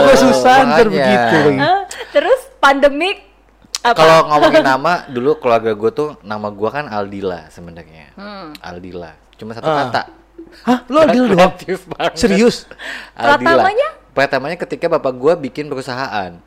gue 0.00 0.16
susah 0.16 0.56
ntar 0.64 0.86
begitu? 0.88 1.38
Terus 2.10 2.40
pandemik 2.58 3.26
apa? 3.82 3.94
Kalau 3.94 4.18
ngomongin 4.26 4.64
nama, 4.72 4.92
dulu 5.06 5.36
keluarga 5.36 5.72
gue 5.72 5.90
tuh 5.92 6.08
nama 6.22 6.48
gue 6.48 6.70
kan 6.70 6.86
Aldila 6.86 7.50
sebenarnya. 7.50 8.14
Aldila. 8.60 9.12
Cuma 9.34 9.52
satu 9.52 9.66
Ah. 9.66 9.76
kata. 9.84 10.02
Hah, 10.62 10.78
lu 10.86 10.98
adil 11.02 11.24
doang? 11.28 11.50
Kreatif 11.58 11.84
banget. 11.90 12.14
Serius? 12.14 12.56
Pratamanya? 13.12 13.88
Pratamanya 14.14 14.56
ketika 14.56 14.86
bapak 14.86 15.10
gue 15.10 15.32
bikin 15.50 15.66
perusahaan. 15.66 16.38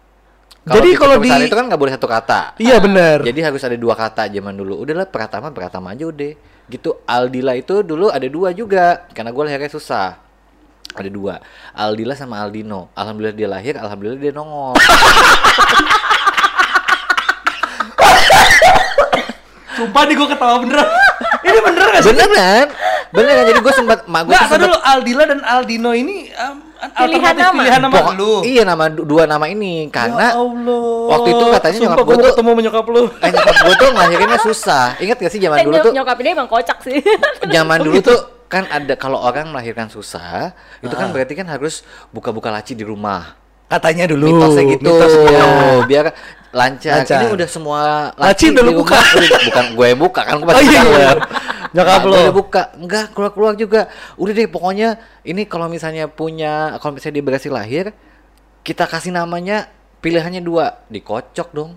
Jadi 0.68 0.90
bikin 0.92 1.00
kalau 1.00 1.16
di- 1.20 1.48
itu 1.48 1.56
kan 1.56 1.66
nggak 1.68 1.80
boleh 1.80 1.94
satu 1.96 2.08
kata. 2.08 2.56
Iya 2.60 2.80
bener. 2.80 3.24
Jadi 3.24 3.40
harus 3.40 3.64
ada 3.64 3.76
dua 3.76 3.96
kata 3.96 4.28
zaman 4.28 4.52
dulu. 4.52 4.80
Udahlah 4.80 5.08
Pratama 5.08 5.52
Pratama 5.52 5.92
aja 5.92 6.08
udah. 6.08 6.32
Gitu 6.68 6.92
Aldila 7.08 7.56
itu 7.56 7.80
dulu 7.80 8.12
ada 8.12 8.28
dua 8.28 8.52
juga 8.52 9.08
karena 9.12 9.32
gue 9.32 9.44
lahirnya 9.44 9.72
susah. 9.72 10.20
Ada 10.92 11.08
dua. 11.08 11.40
Aldila 11.72 12.16
sama 12.16 12.40
Aldino. 12.40 12.92
Alhamdulillah 12.92 13.36
dia 13.36 13.48
lahir, 13.48 13.76
alhamdulillah 13.76 14.20
dia 14.20 14.32
nongol. 14.32 14.76
Sumpah 19.78 20.04
nih 20.04 20.16
gue 20.18 20.28
ketawa 20.28 20.56
beneran. 20.60 20.90
Ini 21.46 21.60
bener 21.62 21.86
gak 21.86 22.02
sih? 22.02 22.10
Beneran? 22.10 22.68
Beneran 23.10 23.44
jadi 23.46 23.60
gue 23.60 23.74
sempat 23.74 24.00
mak 24.06 24.22
gue 24.24 24.34
Enggak, 24.34 24.60
dulu 24.60 24.76
Aldila 24.78 25.24
dan 25.26 25.40
Aldino 25.42 25.92
ini 25.92 26.28
um, 26.34 26.58
Pilihan 26.78 27.34
nama? 27.34 27.58
Pilihan 27.58 27.82
nama 27.82 27.94
Pokok- 27.96 28.16
lu. 28.16 28.34
Iya 28.44 28.62
nama 28.62 28.86
du- 28.86 29.02
dua 29.02 29.24
nama 29.24 29.46
ini 29.46 29.88
karena 29.88 30.30
ya 30.30 30.36
Allah. 30.36 31.10
waktu 31.10 31.30
itu 31.32 31.46
katanya 31.50 31.74
Sumpah 31.74 31.88
nyokap 31.90 32.04
gue 32.04 32.08
gua 32.08 32.20
tuh- 32.20 32.30
ketemu 32.32 32.50
sama 32.50 32.62
nyokap 32.62 32.86
lu. 32.86 33.04
eh, 33.10 33.30
nyokap 33.32 33.56
gue 33.58 33.74
tuh 33.74 33.90
ngelahirinnya 33.90 34.40
susah. 34.40 34.86
Ingat 34.98 35.18
gak 35.18 35.32
sih 35.32 35.40
zaman 35.40 35.58
Eh, 35.58 35.66
dulu 35.66 35.76
tuh 35.80 35.92
nyokap 35.92 36.18
ini 36.18 36.30
emang 36.32 36.48
kocak 36.48 36.78
sih. 36.82 36.98
zaman 37.56 37.78
Oh, 37.78 37.84
dulu 37.84 37.98
tuh 38.02 38.20
kan 38.46 38.64
ada 38.66 38.94
kalau 38.94 39.20
orang 39.20 39.50
melahirkan 39.50 39.88
susah 39.88 40.54
itu 40.78 40.90
Ah. 40.90 41.00
kan 41.00 41.10
berarti 41.10 41.34
kan 41.34 41.48
harus 41.48 41.82
buka-buka 42.10 42.48
laci 42.48 42.72
di 42.72 42.84
rumah. 42.84 43.36
Katanya 43.68 44.08
dulu. 44.08 44.32
mitosnya 44.32 44.64
gitu 44.70 44.84
mitosnya. 44.86 45.44
biar 45.84 46.06
lancar. 46.50 47.04
Lancar. 47.04 47.20
ini 47.20 47.28
udah 47.34 47.48
semua 47.48 47.80
Laci 48.14 48.48
udah 48.48 48.54
di 48.56 48.64
lu 48.64 48.80
buka. 48.80 48.96
Udah- 48.96 49.44
bukan 49.44 49.66
gue 49.74 49.86
yang 49.88 50.00
buka 50.00 50.22
kan 50.24 50.36
gue 50.38 50.48
Oh, 50.48 50.62
iya, 50.62 50.82
iya. 50.86 51.10
Nyokap 51.75 52.00
Mak 52.01 52.07
lo? 52.07 52.13
udah 52.15 52.33
buka. 52.36 52.63
Enggak, 52.77 53.05
keluar-keluar 53.12 53.53
juga. 53.59 53.81
Udah 54.15 54.33
deh 54.36 54.47
pokoknya 54.47 55.00
ini 55.24 55.43
kalau 55.47 55.67
misalnya 55.67 56.07
punya 56.07 56.77
kalau 56.79 56.95
misalnya 56.95 57.15
dia 57.19 57.25
berhasil 57.25 57.51
lahir, 57.51 57.86
kita 58.63 58.88
kasih 58.88 59.12
namanya 59.15 59.67
pilihannya 60.00 60.39
dua, 60.43 60.83
dikocok 60.88 61.50
dong. 61.51 61.71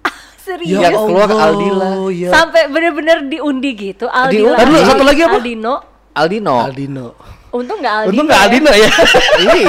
Serius. 0.44 0.80
Ya 0.80 0.92
keluar 0.92 1.28
Aldila. 1.28 2.08
ya. 2.12 2.30
Sampai 2.32 2.68
bener-bener 2.68 3.28
diundi 3.28 3.70
gitu. 3.76 4.08
Aldila. 4.08 4.56
Aduh, 4.60 4.80
satu 4.84 5.02
lagi 5.04 5.24
apa? 5.24 5.38
Aldino. 5.40 5.74
Aldino. 6.16 6.56
Aldino. 6.66 7.08
Untung 7.50 7.78
nggak 7.82 7.94
Aldino. 8.06 8.10
Untung 8.14 8.26
nggak 8.30 8.38
ya. 8.38 8.46
Aldino 8.46 8.70
ya. 8.70 8.88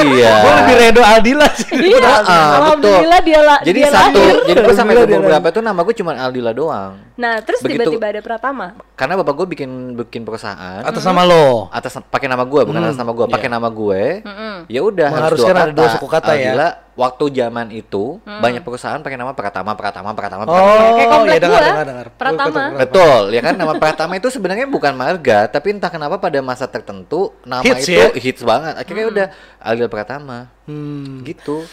iya. 0.05 0.31
Gue 0.45 0.53
lebih 0.61 0.75
redo 0.77 1.01
Aldila 1.01 1.47
sih. 1.57 1.73
Iya. 1.73 1.97
Ah, 2.01 2.13
betul. 2.21 2.55
Alhamdulillah 2.61 3.21
dia 3.25 3.39
lah. 3.41 3.59
Jadi 3.65 3.79
dia 3.81 3.89
satu, 3.89 4.19
lahir. 4.21 4.35
jadi 4.45 4.59
gue 4.61 4.75
sampai 4.77 4.93
dia 5.01 5.17
beberapa 5.17 5.47
tuh 5.49 5.63
nama 5.65 5.79
gue 5.81 5.95
cuma 5.97 6.11
Aldila 6.13 6.51
doang. 6.53 6.91
Nah, 7.17 7.41
terus 7.41 7.59
tiba-tiba 7.61 8.05
ada 8.13 8.21
Pratama. 8.21 8.77
Karena 8.93 9.17
bapak 9.17 9.33
gue 9.33 9.47
bikin 9.57 9.97
bikin 9.97 10.21
perusahaan 10.21 10.81
Atas 10.85 11.01
nama 11.05 11.25
lo. 11.25 11.69
atas 11.73 11.97
pakai 12.09 12.29
nama 12.29 12.45
gue 12.45 12.61
bukan 12.65 12.81
atas 12.85 12.97
nama 12.97 13.11
gue 13.13 13.25
pakai 13.25 13.49
nama 13.49 13.67
gue 13.69 14.21
ya 14.67 14.81
udah 14.83 15.07
harus 15.09 15.39
dua 15.39 15.49
ada 15.53 15.73
dua 15.73 15.87
suku 15.95 16.07
kata 16.09 16.33
ya. 16.37 16.53
Waktu 16.91 17.31
zaman 17.33 17.71
itu 17.71 18.19
banyak 18.21 18.61
perusahaan 18.61 18.99
pakai 18.99 19.15
nama 19.15 19.31
Pratama 19.31 19.73
Pratama 19.73 20.11
Pratama 20.11 20.43
Pratama. 20.43 20.69
Oh, 20.75 20.93
Kayak 20.99 21.09
komplek 21.09 21.33
ya 21.33 21.41
dengar 21.41 21.61
dengar 21.63 21.85
dengar. 21.87 22.07
Pratama. 22.19 22.61
Betul, 22.77 23.21
ya 23.31 23.41
kan 23.41 23.53
nama 23.61 23.73
Pratama 23.79 24.13
itu 24.19 24.27
sebenarnya 24.27 24.67
bukan 24.67 24.93
marga, 24.93 25.47
tapi 25.47 25.71
entah 25.71 25.87
kenapa 25.89 26.19
pada 26.19 26.43
masa 26.43 26.67
tertentu 26.67 27.31
nama 27.47 27.63
Hits 27.63 27.87
itu 27.87 27.95
ya? 27.95 28.07
hits 28.11 28.41
banget. 28.43 28.75
Akhirnya 28.75 29.05
udah 29.07 29.27
Aldila 29.63 29.89
Pratama. 29.89 30.39
Hmm. 30.67 31.23
Gitu. 31.23 31.63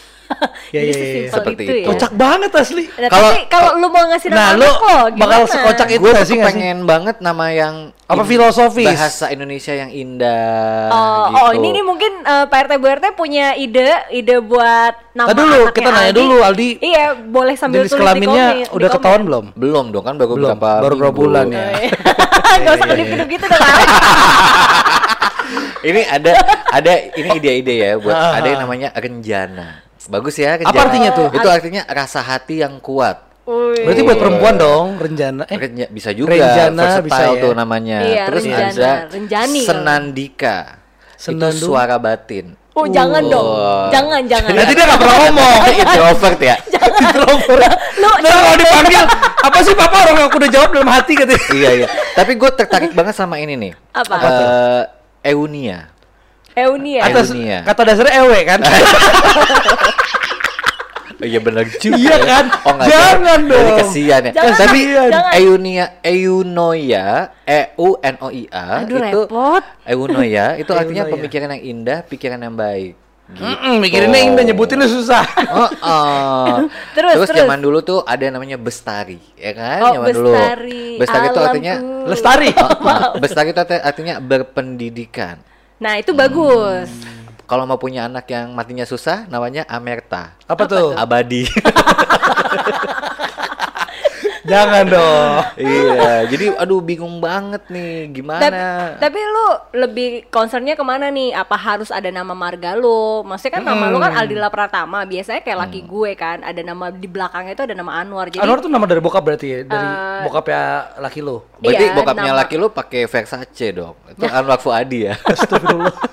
Ya, 0.69 0.81
ya, 0.81 0.93
ya, 0.93 1.33
Seperti 1.33 1.53
itu, 1.59 1.73
itu. 1.73 1.81
ya. 1.81 1.85
Kocak 1.89 2.11
banget 2.13 2.51
asli. 2.53 2.85
Nah, 2.91 3.09
Kalau- 3.09 3.33
kalau 3.47 3.69
lu 3.75 3.87
mau 3.87 4.05
ngasih 4.05 4.29
nama 4.29 4.37
Nah, 4.39 4.49
lu 4.53 4.69
gimana? 4.69 5.17
bakal 5.17 5.41
sekocak 5.47 5.87
itu 5.89 5.99
Gue 5.99 6.13
sih 6.21 6.37
pengen 6.37 6.85
banget 6.85 7.17
nama 7.19 7.49
yang 7.49 7.75
Apa 8.05 8.21
filosofis? 8.23 8.85
Bahasa 8.85 9.29
Indonesia 9.29 9.69
yang 9.71 9.89
indah. 9.89 10.89
Oh, 10.89 11.25
gitu. 11.25 11.37
oh, 11.39 11.49
ini 11.55 11.67
nih 11.71 11.83
mungkin 11.83 12.11
eh, 12.19 12.45
Pak 12.45 12.59
RT 12.59 12.71
Bu 12.75 12.87
RT 12.87 13.05
punya 13.13 13.53
ide, 13.55 13.89
ide 14.09 14.37
buat 14.39 14.93
nama 15.11 15.27
Tadi 15.27 15.39
dulu, 15.39 15.59
kita 15.71 15.89
nanya 15.89 16.13
dulu, 16.13 16.35
Aldi. 16.39 16.69
Iya, 16.79 17.05
boleh 17.19 17.53
sambil 17.55 17.81
Jenis 17.81 17.89
tulis 17.89 17.97
di 17.97 18.05
kelaminnya 18.05 18.45
komen- 18.45 18.57
di 18.59 18.69
udah 18.71 18.87
komen. 18.87 18.95
ketahuan 18.95 19.21
belum? 19.23 19.45
belum 19.55 19.85
dong 19.89 20.03
kan 20.03 20.15
baru 20.15 20.33
Belum, 20.35 20.49
berapa 20.51 20.71
baru 20.79 20.93
berapa 20.95 21.15
bulan 21.15 21.45
ya. 21.47 21.65
Gak 22.63 22.73
usah 22.75 22.87
kedip-kedip 22.87 23.27
gitu 23.31 23.45
dong. 23.47 23.61
Ini 25.81 26.01
ada 26.05 26.31
ada 26.69 26.91
ini 27.09 27.29
ide-ide 27.33 27.75
ya 27.79 27.91
buat 27.95 28.11
Ah, 28.11 28.37
ada 28.37 28.47
yang 28.47 28.59
ah. 28.59 28.63
namanya 28.67 28.89
renjana. 28.93 29.79
Bagus 30.09 30.35
ya 30.35 30.57
renjana. 30.57 30.73
Apa 30.73 30.79
artinya 30.83 31.09
tuh? 31.13 31.27
Itu 31.29 31.47
artinya 31.47 31.81
rasa 31.85 32.19
hati 32.19 32.59
yang 32.59 32.77
kuat. 32.79 33.29
Wih. 33.45 33.81
Berarti 33.81 34.01
buat 34.03 34.17
perempuan 34.17 34.55
dong, 34.55 34.85
renjana. 34.97 35.43
Eh, 35.45 35.57
Renja- 35.57 35.89
bisa 35.89 36.09
juga 36.11 36.33
Renjana 36.33 37.01
bisa 37.01 37.23
ya. 37.29 37.39
tuh 37.39 37.53
namanya. 37.53 37.97
Iya, 38.03 38.23
Terus 38.25 38.43
renjana. 38.43 38.69
ada 38.69 38.91
Renjani 39.07 39.61
senandika. 39.63 40.57
Senandung? 41.15 41.51
Itu 41.51 41.65
suara 41.67 41.97
batin. 41.97 42.53
Oh, 42.71 42.87
jangan 42.87 43.19
dong. 43.21 43.43
Jangan, 43.91 44.21
jangan. 44.23 44.55
nanti 44.55 44.71
dia 44.71 44.85
gak 44.85 44.97
pernah 44.97 45.17
ngomong. 45.25 45.57
Introvert 45.67 46.39
ya. 46.39 46.55
Introvert. 47.03 47.73
Lu 47.97 48.07
Nah, 48.19 48.29
kalau 48.31 48.55
dipanggil, 48.55 49.03
apa 49.41 49.57
sih 49.59 49.73
papa 49.73 49.97
orang 49.99 50.15
aku 50.23 50.37
udah 50.37 50.49
jawab 50.49 50.69
dalam 50.71 50.87
hati 50.87 51.13
katanya. 51.13 51.41
iya 51.51 51.69
iya. 51.75 51.87
Tapi 52.13 52.31
gue 52.33 52.49
tertarik 52.53 52.91
banget 52.93 53.13
sama 53.13 53.35
ini 53.35 53.57
nih. 53.57 53.71
Apa? 53.91 54.15
Tuh? 54.15 54.83
Eunia. 55.25 55.91
Eunia. 56.55 57.01
Atas 57.05 57.29
Eunia. 57.33 57.61
kata 57.65 57.81
dasarnya 57.85 58.13
ewe 58.23 58.39
kan? 58.47 58.59
Oh, 61.19 61.27
iya 61.29 61.39
benar 61.43 61.67
juga. 61.67 61.99
Iya 61.99 62.15
ya. 62.15 62.19
kan? 62.23 62.45
Oh, 62.63 62.71
nggak 62.79 62.87
Jangan 62.87 63.39
dong. 63.43 63.59
Jadi 63.59 63.71
kesian 63.83 64.21
ya. 64.23 64.31
Jangan, 64.31 64.55
Tapi 64.55 64.79
jangan. 64.87 65.31
Eunia, 65.35 65.85
Eunoia, 65.99 67.07
E 67.43 67.61
U 67.75 67.99
N 67.99 68.15
O 68.23 68.27
I 68.31 68.43
A 68.47 68.87
Aduh, 68.87 68.97
itu 68.97 69.19
repot. 69.27 69.63
Eunoia 69.83 70.45
itu 70.55 70.71
artinya 70.71 71.03
Eunoia. 71.03 71.15
pemikiran 71.19 71.47
yang 71.59 71.63
indah, 71.63 71.99
pikiran 72.07 72.39
yang 72.39 72.55
baik. 72.55 72.95
Gitu. 73.29 73.45
Mm-mm, 73.45 73.77
mikirinnya 73.77 74.25
indah 74.25 74.41
nyebutinnya 74.41 74.89
susah. 74.89 75.21
Oh, 75.53 75.69
oh. 75.85 76.65
Terus, 76.97 77.13
terus, 77.13 77.29
terus. 77.29 77.45
zaman 77.45 77.61
dulu 77.61 77.85
tuh 77.85 78.01
ada 78.01 78.25
yang 78.25 78.41
namanya 78.41 78.57
bestari, 78.57 79.21
ya 79.37 79.53
kan? 79.53 79.79
Oh, 79.85 79.91
zaman 80.01 80.07
dulu. 80.17 80.33
bestari. 80.33 80.83
Bestari 80.97 81.25
itu 81.29 81.39
artinya. 81.45 81.75
Lestari. 82.09 82.49
Oh, 82.57 82.65
oh. 82.65 83.21
bestari 83.21 83.49
itu 83.53 83.61
arti- 83.61 83.83
artinya 83.85 84.17
berpendidikan. 84.17 85.45
Nah, 85.79 85.95
itu 85.95 86.11
bagus. 86.11 86.91
Kalau 87.47 87.63
mau 87.63 87.79
punya 87.79 88.11
anak 88.11 88.27
yang 88.27 88.51
matinya 88.51 88.83
susah, 88.83 89.23
namanya 89.31 89.63
Amerta. 89.63 90.35
Apa 90.43 90.67
tuh? 90.67 90.91
Abadi. 90.91 91.47
Jangan 94.41 94.83
dong. 94.85 95.31
iya, 95.57 96.23
jadi 96.25 96.55
aduh 96.55 96.79
bingung 96.79 97.19
banget 97.19 97.65
nih 97.67 98.07
gimana. 98.09 98.39
Tapi, 98.41 98.55
tapi 98.97 99.19
lu 99.19 99.45
lebih 99.77 100.09
concernnya 100.27 100.73
ke 100.73 100.81
mana 100.81 101.07
nih? 101.07 101.33
Apa 101.33 101.55
harus 101.55 101.89
ada 101.89 102.07
nama 102.07 102.31
marga 102.31 102.73
lu? 102.73 103.21
Maksudnya 103.23 103.57
kan 103.57 103.63
nama 103.65 103.85
lu 103.87 103.97
kan 103.97 104.15
Aldila 104.15 104.47
Pratama. 104.47 105.03
Biasanya 105.03 105.41
kayak 105.41 105.59
laki 105.59 105.79
gue 105.81 106.11
kan, 106.13 106.39
ada 106.39 106.61
nama 106.61 106.87
di 106.87 107.05
belakangnya 107.05 107.53
itu 107.53 107.63
ada 107.63 107.75
nama 107.75 107.91
Anwar. 107.95 108.27
Jadi 108.27 108.39
Anwar 108.39 108.59
tuh 108.59 108.69
nama 108.69 108.85
dari 108.85 108.99
bokap 108.99 109.21
berarti 109.21 109.47
ya? 109.47 109.59
Dari 109.63 109.87
Eh, 109.89 110.19
bokapnya 110.23 110.63
laki 110.97 111.19
lo. 111.19 111.37
Berarti 111.57 111.83
Iya, 111.83 111.95
bokapnya 111.95 112.23
nama- 112.29 112.39
laki 112.39 112.55
lu 112.55 112.67
pakai 112.69 113.01
Versace 113.05 113.67
dong. 113.71 113.95
Itu 114.07 114.23
Anwar 114.25 114.57
Fuadi 114.57 114.99
ya. 115.03 115.19
Astagfirullah. 115.19 115.95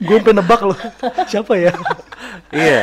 Gue 0.00 0.16
pengen 0.18 0.40
nebak 0.40 0.64
loh. 0.64 0.78
Siapa 1.28 1.52
ya? 1.54 1.76
Iya. 2.52 2.80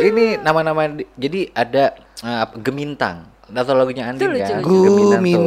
Ini 0.00 0.40
nama-nama 0.40 0.88
di- 0.88 1.08
jadi 1.14 1.50
ada 1.52 1.94
apa, 2.22 2.54
Gemintang. 2.58 3.33
Atau 3.54 3.72
lagunya 3.72 4.10
Andin 4.10 4.18
Itu 4.18 4.26
lucu, 4.28 4.42
kan? 4.44 4.60
lucu. 4.60 5.42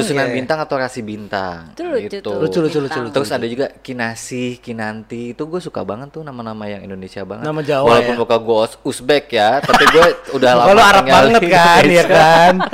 Susunan 0.00 0.26
iya. 0.26 0.34
bintang 0.34 0.58
atau 0.58 0.76
rasi 0.76 1.00
bintang. 1.00 1.76
Itu 1.76 1.82
lucu 1.84 2.08
gitu. 2.08 2.18
tuh. 2.24 2.40
Lucu, 2.40 2.58
lucu, 2.58 2.78
lucu, 2.80 2.98
lucu. 2.98 3.12
Terus 3.12 3.30
ada 3.30 3.44
juga 3.44 3.68
Kinasih, 3.70 4.58
Kinanti. 4.58 5.36
Itu 5.36 5.44
gue 5.44 5.60
suka 5.60 5.84
banget 5.84 6.08
tuh 6.10 6.24
nama-nama 6.24 6.64
yang 6.64 6.80
Indonesia 6.80 7.20
banget. 7.22 7.44
Nama 7.44 7.60
Jawa 7.60 7.84
Walaupun 7.86 8.16
ya. 8.16 8.20
bukan 8.20 8.38
gue 8.40 8.58
Uzbek 8.82 9.26
ya, 9.30 9.50
tapi 9.60 9.84
gue 9.86 10.06
udah 10.40 10.50
lama 10.56 10.66
Kalau 10.66 10.82
Arab 10.82 11.04
banget 11.04 11.42
kan, 11.46 11.82
ya 11.84 12.04
kan? 12.08 12.54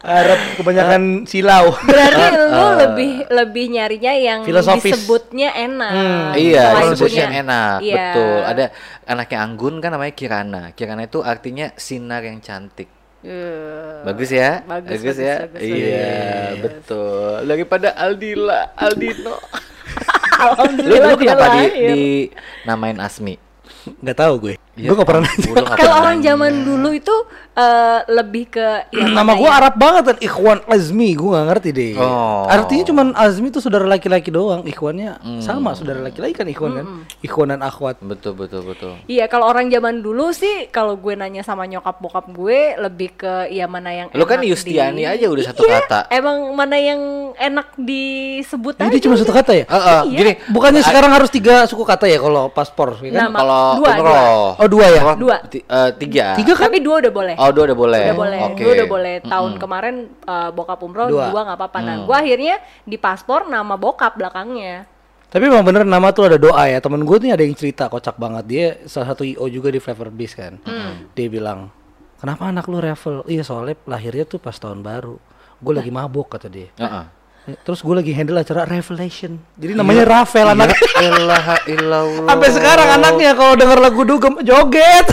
Arab 0.00 0.38
kebanyakan 0.58 1.02
silau. 1.24 1.72
berarti 1.80 2.22
lu 2.36 2.46
Eh, 2.50 2.72
lebih 2.80 3.10
lebih 3.30 3.64
nyarinya 3.70 4.12
yang 4.12 4.40
Filosofis. 4.44 4.92
disebutnya 4.92 5.54
enak. 5.54 5.92
Hmm. 5.92 6.28
Iya, 6.34 6.64
disebutnya 6.84 7.26
enak, 7.40 7.78
Iya. 7.80 7.94
betul. 8.10 8.38
Ada 8.44 8.64
anaknya 9.06 9.38
Anggun 9.40 9.74
kan 9.78 9.90
namanya 9.90 10.12
Kirana. 10.12 10.62
Kirana 10.74 11.02
itu 11.04 11.24
artinya 11.24 11.72
sinar 11.74 12.20
yang 12.20 12.42
cantik. 12.42 12.99
Eh, 13.20 14.00
Bagus 14.00 14.30
ya? 14.32 14.64
Bagus, 14.64 14.96
bagus, 14.96 15.16
ya? 15.20 15.36
bagus, 15.44 15.60
iya, 15.60 16.08
bagus. 16.56 16.60
betul. 16.64 17.36
Daripada 17.44 17.88
Aldila, 17.92 18.60
Aldino. 18.80 19.36
Lu 20.40 20.44
Alhamdulillah 20.56 21.12
dulu 21.12 21.20
dia 21.20 21.36
kenapa 21.36 21.46
di, 21.52 21.64
di 21.76 22.02
namain 22.64 22.96
Asmi? 22.96 23.36
Nggak 24.00 24.16
tahu 24.16 24.34
gue. 24.48 24.54
Iya, 24.72 24.86
gue 24.86 24.96
nggak 24.96 25.08
pernah 25.08 25.22
nanya. 25.24 25.50
Kalau 25.74 25.94
orang 25.96 26.16
nanya. 26.16 26.26
zaman 26.30 26.52
dulu 26.62 26.88
itu 26.90 27.16
eh, 27.52 27.98
lebih 28.08 28.44
ke 28.48 28.66
ya 28.88 29.04
Nama 29.10 29.32
gue 29.32 29.42
yang- 29.42 29.58
Arab 29.58 29.74
banget 29.76 30.02
kan 30.04 30.18
Ikhwan 30.18 30.58
Azmi 30.64 31.10
Gue 31.12 31.30
gak 31.30 31.46
ngerti 31.46 31.68
deh 31.70 31.92
Oh. 31.92 32.46
Artinya 32.46 32.84
cuman 32.86 33.06
Azmi 33.12 33.50
tuh 33.50 33.58
saudara 33.58 33.84
laki-laki 33.84 34.30
doang 34.30 34.62
Ikhwannya 34.62 35.18
sama 35.40 35.74
saudara 35.74 36.00
laki-laki 36.00 36.32
kan 36.32 36.46
Ikhwan 36.46 36.72
kan 36.72 36.86
Ikhwan 37.18 37.50
dan 37.50 37.60
akhwat 37.60 37.98
Betul, 38.00 38.32
betul, 38.34 38.62
betul. 38.64 38.94
Iya, 39.04 39.26
kalau 39.26 39.44
orang 39.44 39.68
zaman 39.68 39.98
dulu 39.98 40.30
sih 40.30 40.66
kalau 40.68 40.94
gue 40.94 41.12
nanya 41.12 41.42
sama 41.42 41.66
nyokap 41.66 41.98
bokap 41.98 42.30
gue 42.30 42.78
lebih 42.78 43.10
ke 43.16 43.50
ya 43.50 43.66
mana 43.66 43.90
yang 43.92 44.08
Lu 44.10 44.24
kan 44.24 44.40
Yustiani 44.40 45.02
di- 45.02 45.10
aja 45.10 45.26
udah 45.26 45.44
satu 45.46 45.60
Iya, 45.60 45.82
kata. 45.82 45.98
Emang 46.08 46.54
mana 46.54 46.76
yang 46.76 47.00
enak 47.34 47.74
disebut 47.76 48.78
Jadi 48.78 48.88
aja 48.88 48.98
cuma 49.02 49.14
satu 49.16 49.32
kata 49.32 49.52
ya? 49.52 49.64
Heeh, 49.66 50.00
Iya. 50.06 50.16
gini. 50.16 50.32
Bukannya 50.48 50.80
sekarang 50.80 51.10
harus 51.10 51.28
tiga 51.28 51.66
suku 51.66 51.82
kata 51.82 52.06
ya 52.06 52.16
kalau 52.16 52.48
paspor 52.48 52.96
ya 53.00 53.10
kan? 53.12 53.28
Nama. 53.28 53.36
Kalau 53.36 53.62
Dua, 53.76 53.88
umroh. 53.92 54.48
Oh 54.60 54.68
dua 54.68 54.86
ya? 54.86 55.00
Umroh 55.02 55.16
Dua. 55.18 55.36
ti- 55.42 55.64
eh, 55.64 55.90
tiga. 55.96 56.36
Tiga 56.36 56.52
kan? 56.52 56.68
Tapi 56.68 56.78
dua 56.78 57.00
udah 57.00 57.08
boleh. 57.10 57.34
Oh, 57.34 57.48
dua 57.48 57.64
udah 57.64 57.78
boleh. 57.78 58.04
Udah 58.04 58.18
boleh. 58.18 58.38
Oke. 58.44 58.60
Dua 58.60 58.72
udah 58.74 58.88
boleh. 58.88 59.14
Tahun 59.22 59.50
kemarin 59.56 59.94
eh, 60.06 60.50
bokap 60.50 60.80
umroh 60.80 61.08
Dua. 61.08 61.26
dua 61.26 61.40
nggak 61.42 61.56
apa-apa. 61.56 61.78
Nah, 61.80 61.94
Hmm. 61.94 62.04
gue 62.04 62.16
akhirnya 62.18 62.54
di 62.82 62.96
paspor 62.96 63.46
nama 63.46 63.74
bokap 63.74 64.14
belakangnya. 64.14 64.84
Tapi 65.26 65.46
emang 65.46 65.62
bener 65.62 65.82
nama 65.82 66.10
tuh 66.10 66.26
ada 66.26 66.34
doa 66.36 66.66
ya 66.66 66.76
Temen 66.76 67.00
gue 67.00 67.16
nih 67.20 67.30
ada 67.30 67.40
yang 67.40 67.54
cerita 67.54 67.86
kocak 67.86 68.18
banget 68.18 68.44
Dia 68.44 68.66
salah 68.84 69.14
satu 69.14 69.22
IO 69.22 69.46
juga 69.46 69.70
di 69.70 69.78
Flavor 69.78 70.10
Beast 70.10 70.34
kan 70.34 70.58
Dia 71.14 71.30
bilang 71.30 71.70
Kenapa 72.18 72.50
anak 72.50 72.66
lu 72.66 72.76
Ravel? 72.76 73.22
Iya 73.24 73.46
soalnya 73.46 73.78
lahirnya 73.86 74.26
tuh 74.26 74.36
pas 74.36 74.50
tahun 74.52 74.82
baru 74.82 75.22
Gue 75.56 75.70
lagi 75.72 75.88
mabok 75.88 76.34
kata 76.34 76.50
dia 76.50 76.74
Heeh. 76.74 77.04
Terus 77.58 77.80
gue 77.80 77.94
lagi 77.94 78.12
handle 78.12 78.36
acara 78.36 78.62
Revelation 78.64 79.38
Jadi 79.54 79.72
namanya 79.72 80.02
Ravel 80.04 80.46
anak 80.48 80.68
Ya 80.96 81.10
ilaha 81.12 81.56
illallah. 81.64 82.26
Sampai 82.26 82.48
sekarang 82.50 82.88
anaknya 82.92 83.30
kalau 83.32 83.54
denger 83.54 83.78
lagu 83.78 84.02
dugem 84.02 84.34
joget 84.40 85.06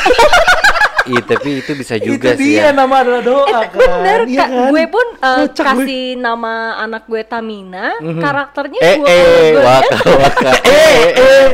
Iya, 1.08 1.24
tapi 1.24 1.64
itu 1.64 1.72
bisa 1.72 1.96
juga 1.96 2.36
Itu 2.36 2.44
sih 2.44 2.52
dia 2.54 2.68
ya. 2.68 2.72
nama 2.74 3.00
adalah 3.00 3.22
doa 3.22 3.60
kan 3.64 3.80
Bener, 3.80 4.20
Iya 4.28 4.38
Kak. 4.38 4.50
kan? 4.50 4.70
gue 4.70 4.84
pun 4.88 5.08
eh, 5.16 5.36
Kocak 5.40 5.56
gue. 5.56 5.72
kasih 5.80 6.06
nama 6.18 6.54
anak 6.78 7.04
gue 7.06 7.22
Tamina, 7.24 7.86
karakternya 7.98 8.80
Eh, 8.82 8.96
gue 8.98 9.08
eh, 9.08 9.24
gue 9.50 9.64
waka, 9.64 9.98
waka. 10.04 10.52
eh, 10.68 11.00
eh. 11.16 11.48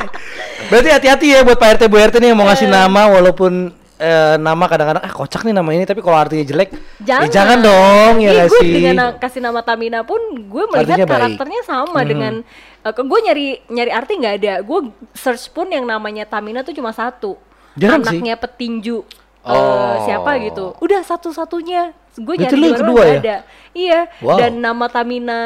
Berarti 0.66 0.90
hati-hati 0.90 1.28
ya 1.30 1.40
buat 1.42 1.54
Pak 1.56 1.70
RT 1.72 1.84
Bu 1.86 2.02
RT 2.02 2.18
nih 2.18 2.34
yang 2.34 2.40
mau 2.40 2.48
ngasih 2.48 2.66
nama 2.66 3.06
walaupun 3.12 3.70
eh, 3.96 4.36
nama 4.38 4.66
kadang-kadang 4.66 5.02
ah 5.02 5.12
kocak 5.12 5.42
nih 5.42 5.52
nama 5.52 5.70
ini 5.70 5.84
tapi 5.84 6.00
kalau 6.00 6.16
artinya 6.16 6.42
jelek 6.42 6.74
Jangan. 7.00 7.24
ya 7.24 7.30
jangan 7.30 7.58
dong 7.60 8.14
ya 8.20 8.44
gue 8.44 8.60
sih 8.60 8.72
dengan 8.74 8.96
na- 8.96 9.16
kasih 9.16 9.40
nama 9.40 9.60
Tamina 9.60 10.02
pun 10.02 10.18
gue 10.40 10.64
melihat 10.68 10.94
Artinya 10.94 10.98
baik. 11.00 11.08
Hmm. 11.08 11.16
karakternya 11.30 11.62
sama 11.64 12.00
dengan 12.04 12.34
eh, 12.80 12.92
ke- 12.92 13.04
gue 13.04 13.20
nyari 13.22 13.48
nyari 13.68 13.92
arti 13.92 14.14
nggak 14.16 14.36
ada. 14.38 14.54
Gue 14.60 14.80
search 15.14 15.50
pun 15.50 15.68
yang 15.68 15.84
namanya 15.84 16.24
Tamina 16.24 16.62
tuh 16.62 16.72
cuma 16.72 16.90
satu. 16.90 17.38
Sih. 17.74 17.88
Anaknya 17.88 18.36
petinju. 18.36 19.02
eh, 19.42 19.50
Oh. 19.50 20.04
siapa 20.04 20.40
gitu. 20.40 20.72
Udah 20.78 21.02
satu-satunya. 21.02 21.92
Gue 22.16 22.36
Itu 22.36 22.46
nyari 22.46 22.54
lu 22.54 22.68
di 22.68 22.72
nggak 22.76 22.94
ya? 23.04 23.18
ada. 23.18 23.38
Iya. 23.74 24.00
Wow. 24.20 24.38
Dan 24.38 24.52
nama 24.60 24.86
Tamina 24.86 25.42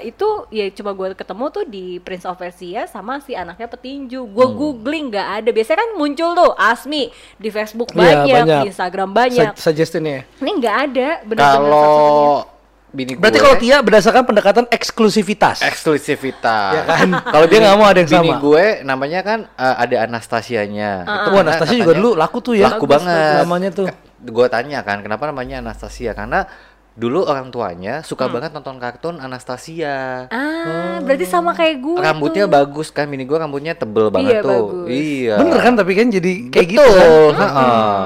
itu 0.00 0.22
ya 0.48 0.70
coba 0.72 0.90
gue 0.92 1.08
ketemu 1.12 1.44
tuh 1.50 1.64
di 1.64 1.84
Prince 1.98 2.22
of 2.22 2.34
Persia 2.34 2.86
sama 2.86 3.18
si 3.18 3.34
anaknya 3.34 3.66
petinju. 3.66 4.22
Gue 4.24 4.44
Hmm. 4.44 4.54
googling 4.54 5.10
nggak 5.10 5.28
ada. 5.36 5.50
Biasanya 5.50 5.78
kan 5.80 5.90
muncul 5.94 6.30
tuh 6.32 6.50
Asmi 6.54 7.10
di 7.34 7.48
Facebook 7.48 7.90
banyak, 7.90 8.30
banyak. 8.30 8.62
di 8.62 8.68
Instagram 8.68 9.10
banyak. 9.10 9.52
Su- 9.52 9.68
suggestion-nya. 9.68 10.22
Ini 10.36 10.50
nggak 10.54 10.76
ada. 10.84 11.08
satu-satunya. 11.20 11.50
Kalau 11.66 12.46
bini 12.88 13.18
berarti 13.18 13.38
kalau 13.40 13.56
Tia 13.56 13.76
berdasarkan 13.80 14.22
pendekatan 14.22 14.64
eksklusivitas 14.70 15.66
eksklusivitas. 15.66 16.72
Ya 16.72 16.82
kan? 16.84 17.08
Kalau 17.34 17.44
Dia 17.44 17.52
bini- 17.52 17.64
nggak 17.64 17.76
mau 17.76 17.86
ada 17.86 17.98
yang 17.98 18.10
bini 18.12 18.30
sama. 18.30 18.38
gue 18.38 18.64
namanya 18.82 19.20
kan 19.20 19.38
eh, 19.50 19.76
ada 19.76 19.96
Anastasianya. 20.04 20.90
Itu 21.02 21.10
Wah, 21.10 21.22
karena 21.32 21.40
Anastasia 21.50 21.76
juga 21.76 21.92
dulu 21.92 22.10
laku 22.14 22.38
tuh 22.38 22.54
ya. 22.54 22.70
Laku 22.70 22.86
Bagus, 22.86 23.02
banget. 23.02 23.18
bagus. 23.18 23.40
Namanya 23.42 23.70
tuh. 23.72 23.88
Gue 24.24 24.46
tanya 24.48 24.80
kan, 24.80 25.00
kenapa 25.00 25.28
namanya 25.28 25.60
Anastasia? 25.60 26.12
Karena 26.12 26.48
dulu 26.94 27.22
orang 27.22 27.50
tuanya 27.50 28.00
suka 28.00 28.30
banget 28.30 28.50
nonton 28.50 28.78
kartun 28.78 29.18
Anastasia. 29.18 30.30
Ah, 30.30 30.96
berarti 30.98 31.26
sama 31.26 31.50
kayak 31.50 31.76
gue. 31.78 31.98
Rambutnya 31.98 32.46
tuh. 32.46 32.54
bagus 32.54 32.88
kan, 32.88 33.04
bini 33.04 33.22
gue 33.22 33.34
rambutnya 33.34 33.74
tebel 33.74 34.08
banget 34.08 34.30
Iya, 34.30 34.40
tuh. 34.40 34.50
bagus. 34.50 34.86
Iya. 34.88 35.34
bener 35.36 35.58
kan 35.58 35.72
tapi 35.74 35.92
kan 35.92 36.06
jadi 36.08 36.32
kayak 36.48 36.66
Betul. 36.66 36.86
gitu 36.86 36.96
kan 36.96 37.10
heeh. 37.36 38.02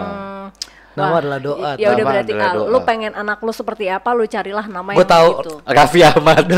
Nama 0.98 1.08
Wah, 1.08 1.20
adalah 1.20 1.38
doa 1.38 1.70
Ya 1.76 1.88
udah 1.90 2.04
berarti 2.04 2.32
ah, 2.34 2.52
doa. 2.52 2.66
lu 2.66 2.78
pengen 2.82 3.12
anak 3.12 3.38
lu 3.38 3.50
seperti 3.50 3.86
apa, 3.86 4.10
lu 4.10 4.24
carilah 4.24 4.66
nama 4.66 4.90
Gua 4.90 4.98
yang 4.98 5.08
tahu. 5.08 5.28
gitu. 5.38 5.54
Raffi 5.64 6.00
Ahmad. 6.02 6.44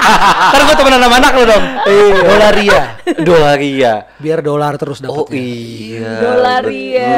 ntar 0.00 0.62
gue 0.64 0.74
temenan 0.74 0.98
sama 0.98 1.16
anak 1.18 1.32
lo 1.32 1.44
dong 1.46 1.64
dolaria 2.24 2.82
Dolaria. 3.20 3.92
biar 4.16 4.40
dolar 4.40 4.74
terus 4.74 4.98
Oh 5.00 5.22
dapetnya 5.22 5.38
iya. 5.38 6.12
Dolaria. 6.18 7.14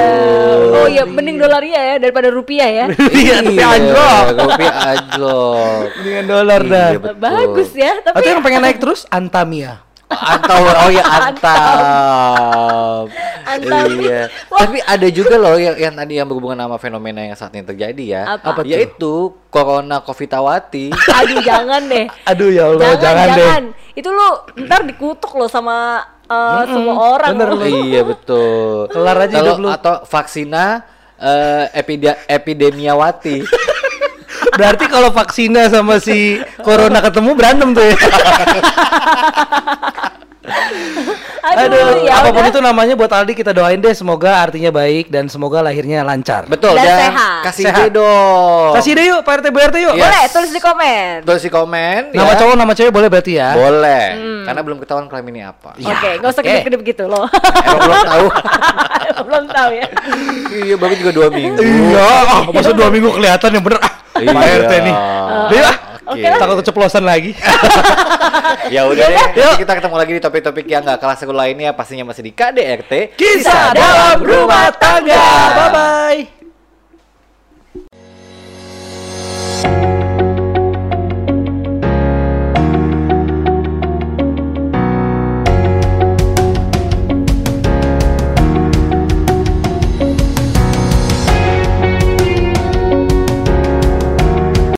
Oh 0.75 0.87
iya, 0.87 1.05
mending 1.05 1.39
dolaria 1.39 1.81
ya 1.87 1.97
daripada 1.97 2.29
rupiah 2.29 2.69
ya. 2.69 2.85
iya 3.15 3.41
tapi 3.41 3.57
anjlok 3.57 4.25
Kopi 4.37 4.67
anjlok. 4.67 5.85
dengan 5.97 6.25
dolar 6.27 6.61
dah 6.61 6.89
Iya, 6.91 6.99
betul. 7.01 7.17
Bagus 7.17 7.71
ya, 7.73 7.93
tapi 8.03 8.17
atau 8.19 8.29
yang 8.29 8.43
pengen 8.43 8.61
naik 8.67 8.79
terus 8.79 9.01
Antamia 9.09 9.81
Antau, 10.13 10.63
oh 10.63 10.89
ya 10.89 11.03
Antam. 11.03 13.05
Antam. 13.43 13.87
Iya. 13.99 14.29
Tapi 14.49 14.77
ada 14.79 15.07
juga 15.09 15.35
loh 15.37 15.57
yang, 15.57 15.77
yang 15.77 15.93
tadi 15.93 16.13
yang 16.17 16.27
berhubungan 16.27 16.59
sama 16.59 16.77
fenomena 16.77 17.21
yang 17.23 17.35
saat 17.35 17.53
ini 17.53 17.65
terjadi 17.65 18.05
ya. 18.05 18.23
Apa? 18.37 18.53
Apa? 18.53 18.61
Yaitu 18.65 19.33
Corona 19.49 20.01
Covitawati. 20.01 20.91
aduh 20.93 21.39
jangan 21.43 21.81
deh. 21.87 22.07
aduh 22.25 22.49
ya 22.49 22.63
Allah 22.69 22.81
jangan, 22.81 23.01
jangan, 23.01 23.27
jangan. 23.29 23.63
deh 23.69 23.91
Itu 23.93 24.09
lu 24.09 24.27
ntar 24.65 24.81
dikutuk 24.83 25.31
lo 25.35 25.47
sama 25.47 26.01
eh, 26.25 26.63
semua 26.67 26.95
orang. 27.13 27.31
bener 27.35 27.49
lo. 27.53 27.65
iya 27.67 28.01
betul. 28.03 28.89
Kelar 28.89 29.17
aja 29.21 29.29
Kalau- 29.33 29.45
hidup 29.45 29.57
lu. 29.61 29.69
Atau 29.69 29.95
vaksina 30.07 30.65
eh, 31.19 31.65
epide- 31.75 32.21
epidemiawati. 32.27 33.37
Berarti 34.53 34.85
kalau 34.87 35.11
vaksinnya 35.11 35.69
sama 35.69 35.97
si 35.97 36.37
corona 36.59 36.99
ketemu 37.01 37.31
berantem 37.33 37.69
tuh 37.71 37.85
ya 37.85 37.97
Aduh, 41.45 42.03
ya 42.03 42.23
apa 42.23 42.31
pun 42.31 42.41
udah. 42.41 42.49
itu 42.49 42.61
namanya 42.61 42.95
buat 42.95 43.11
Aldi 43.11 43.35
kita 43.35 43.53
doain 43.53 43.77
deh 43.77 43.93
semoga 43.93 44.41
artinya 44.41 44.71
baik 44.71 45.07
dan 45.07 45.27
semoga 45.27 45.61
lahirnya 45.61 46.01
lancar 46.01 46.47
Betul. 46.47 46.75
Dan 46.75 46.87
Dan, 46.87 46.99
sehat. 47.05 47.41
kasih 47.45 47.65
Sehat. 47.67 47.79
ide 47.83 47.91
dong. 47.93 48.71
kasih 48.73 48.93
deh 48.95 49.05
yuk 49.05 49.21
Pak 49.21 49.33
RT 49.37 49.47
Bu 49.49 49.59
RT 49.61 49.77
yuk 49.77 49.93
Iya. 49.93 50.07
Boleh 50.07 50.25
tulis 50.31 50.51
di 50.51 50.61
komen. 50.61 51.13
Tulis 51.23 51.43
di 51.43 51.51
komen. 51.51 52.01
nama 52.11 52.31
ya. 52.31 52.37
cowok 52.39 52.55
nama 52.57 52.73
cewek 52.73 52.91
boleh 52.91 53.09
berarti 53.09 53.33
ya 53.37 53.51
Boleh. 53.53 54.05
Karena 54.43 54.61
belum 54.61 54.79
ketahuan 54.81 55.07
klaim 55.07 55.27
ini 55.29 55.41
apa. 55.43 55.71
Iya. 55.77 55.93
Oke, 55.93 56.11
nggak 56.19 56.31
usah 56.31 56.43
kedip-kedip 56.43 56.81
gitu 56.85 57.05
loh. 57.07 57.27
Emang 57.29 57.81
belum 57.81 58.01
tahu. 58.03 58.27
Belum 59.23 59.45
tahu 59.47 59.71
ya. 59.73 59.87
iya, 60.53 60.75
baru 60.75 60.95
juga 60.95 61.11
dua 61.13 61.29
minggu. 61.29 61.61
iya 61.61 62.03
ah, 62.25 62.43
masa 62.49 62.73
dua 62.73 62.89
minggu 62.89 63.13
kelihatan 63.13 63.51
yang 63.51 63.63
bener 63.63 63.79
ah 64.25 64.33
Pak 64.33 64.45
Iya. 64.45 64.59
RT 64.59 64.73
nih 64.81 64.95
ah 64.95 65.77
Oke. 66.03 66.19
Lah. 66.21 66.35
takut 66.37 66.57
keceplosan 66.61 67.05
lagi 67.05 67.31
Ya 68.75 68.85
udah 68.85 69.07
deh. 69.07 69.17
Nanti 69.33 69.65
kita 69.65 69.73
ketemu 69.79 69.97
lagi 69.97 70.13
di 70.13 70.21
topik-topik 70.21 70.67
yang 70.67 70.83
nggak 70.83 70.99
kalah 70.99 71.17
seru 71.17 71.33
lainnya 71.33 71.73
pastinya 71.73 72.05
masih 72.05 72.23
di 72.23 72.33
KDRT. 72.35 73.17
kisah 73.17 73.73
dalam 73.73 74.19
rumah 74.21 74.69
tangga 74.77 75.25
bye 75.55 75.71
bye 75.71 76.42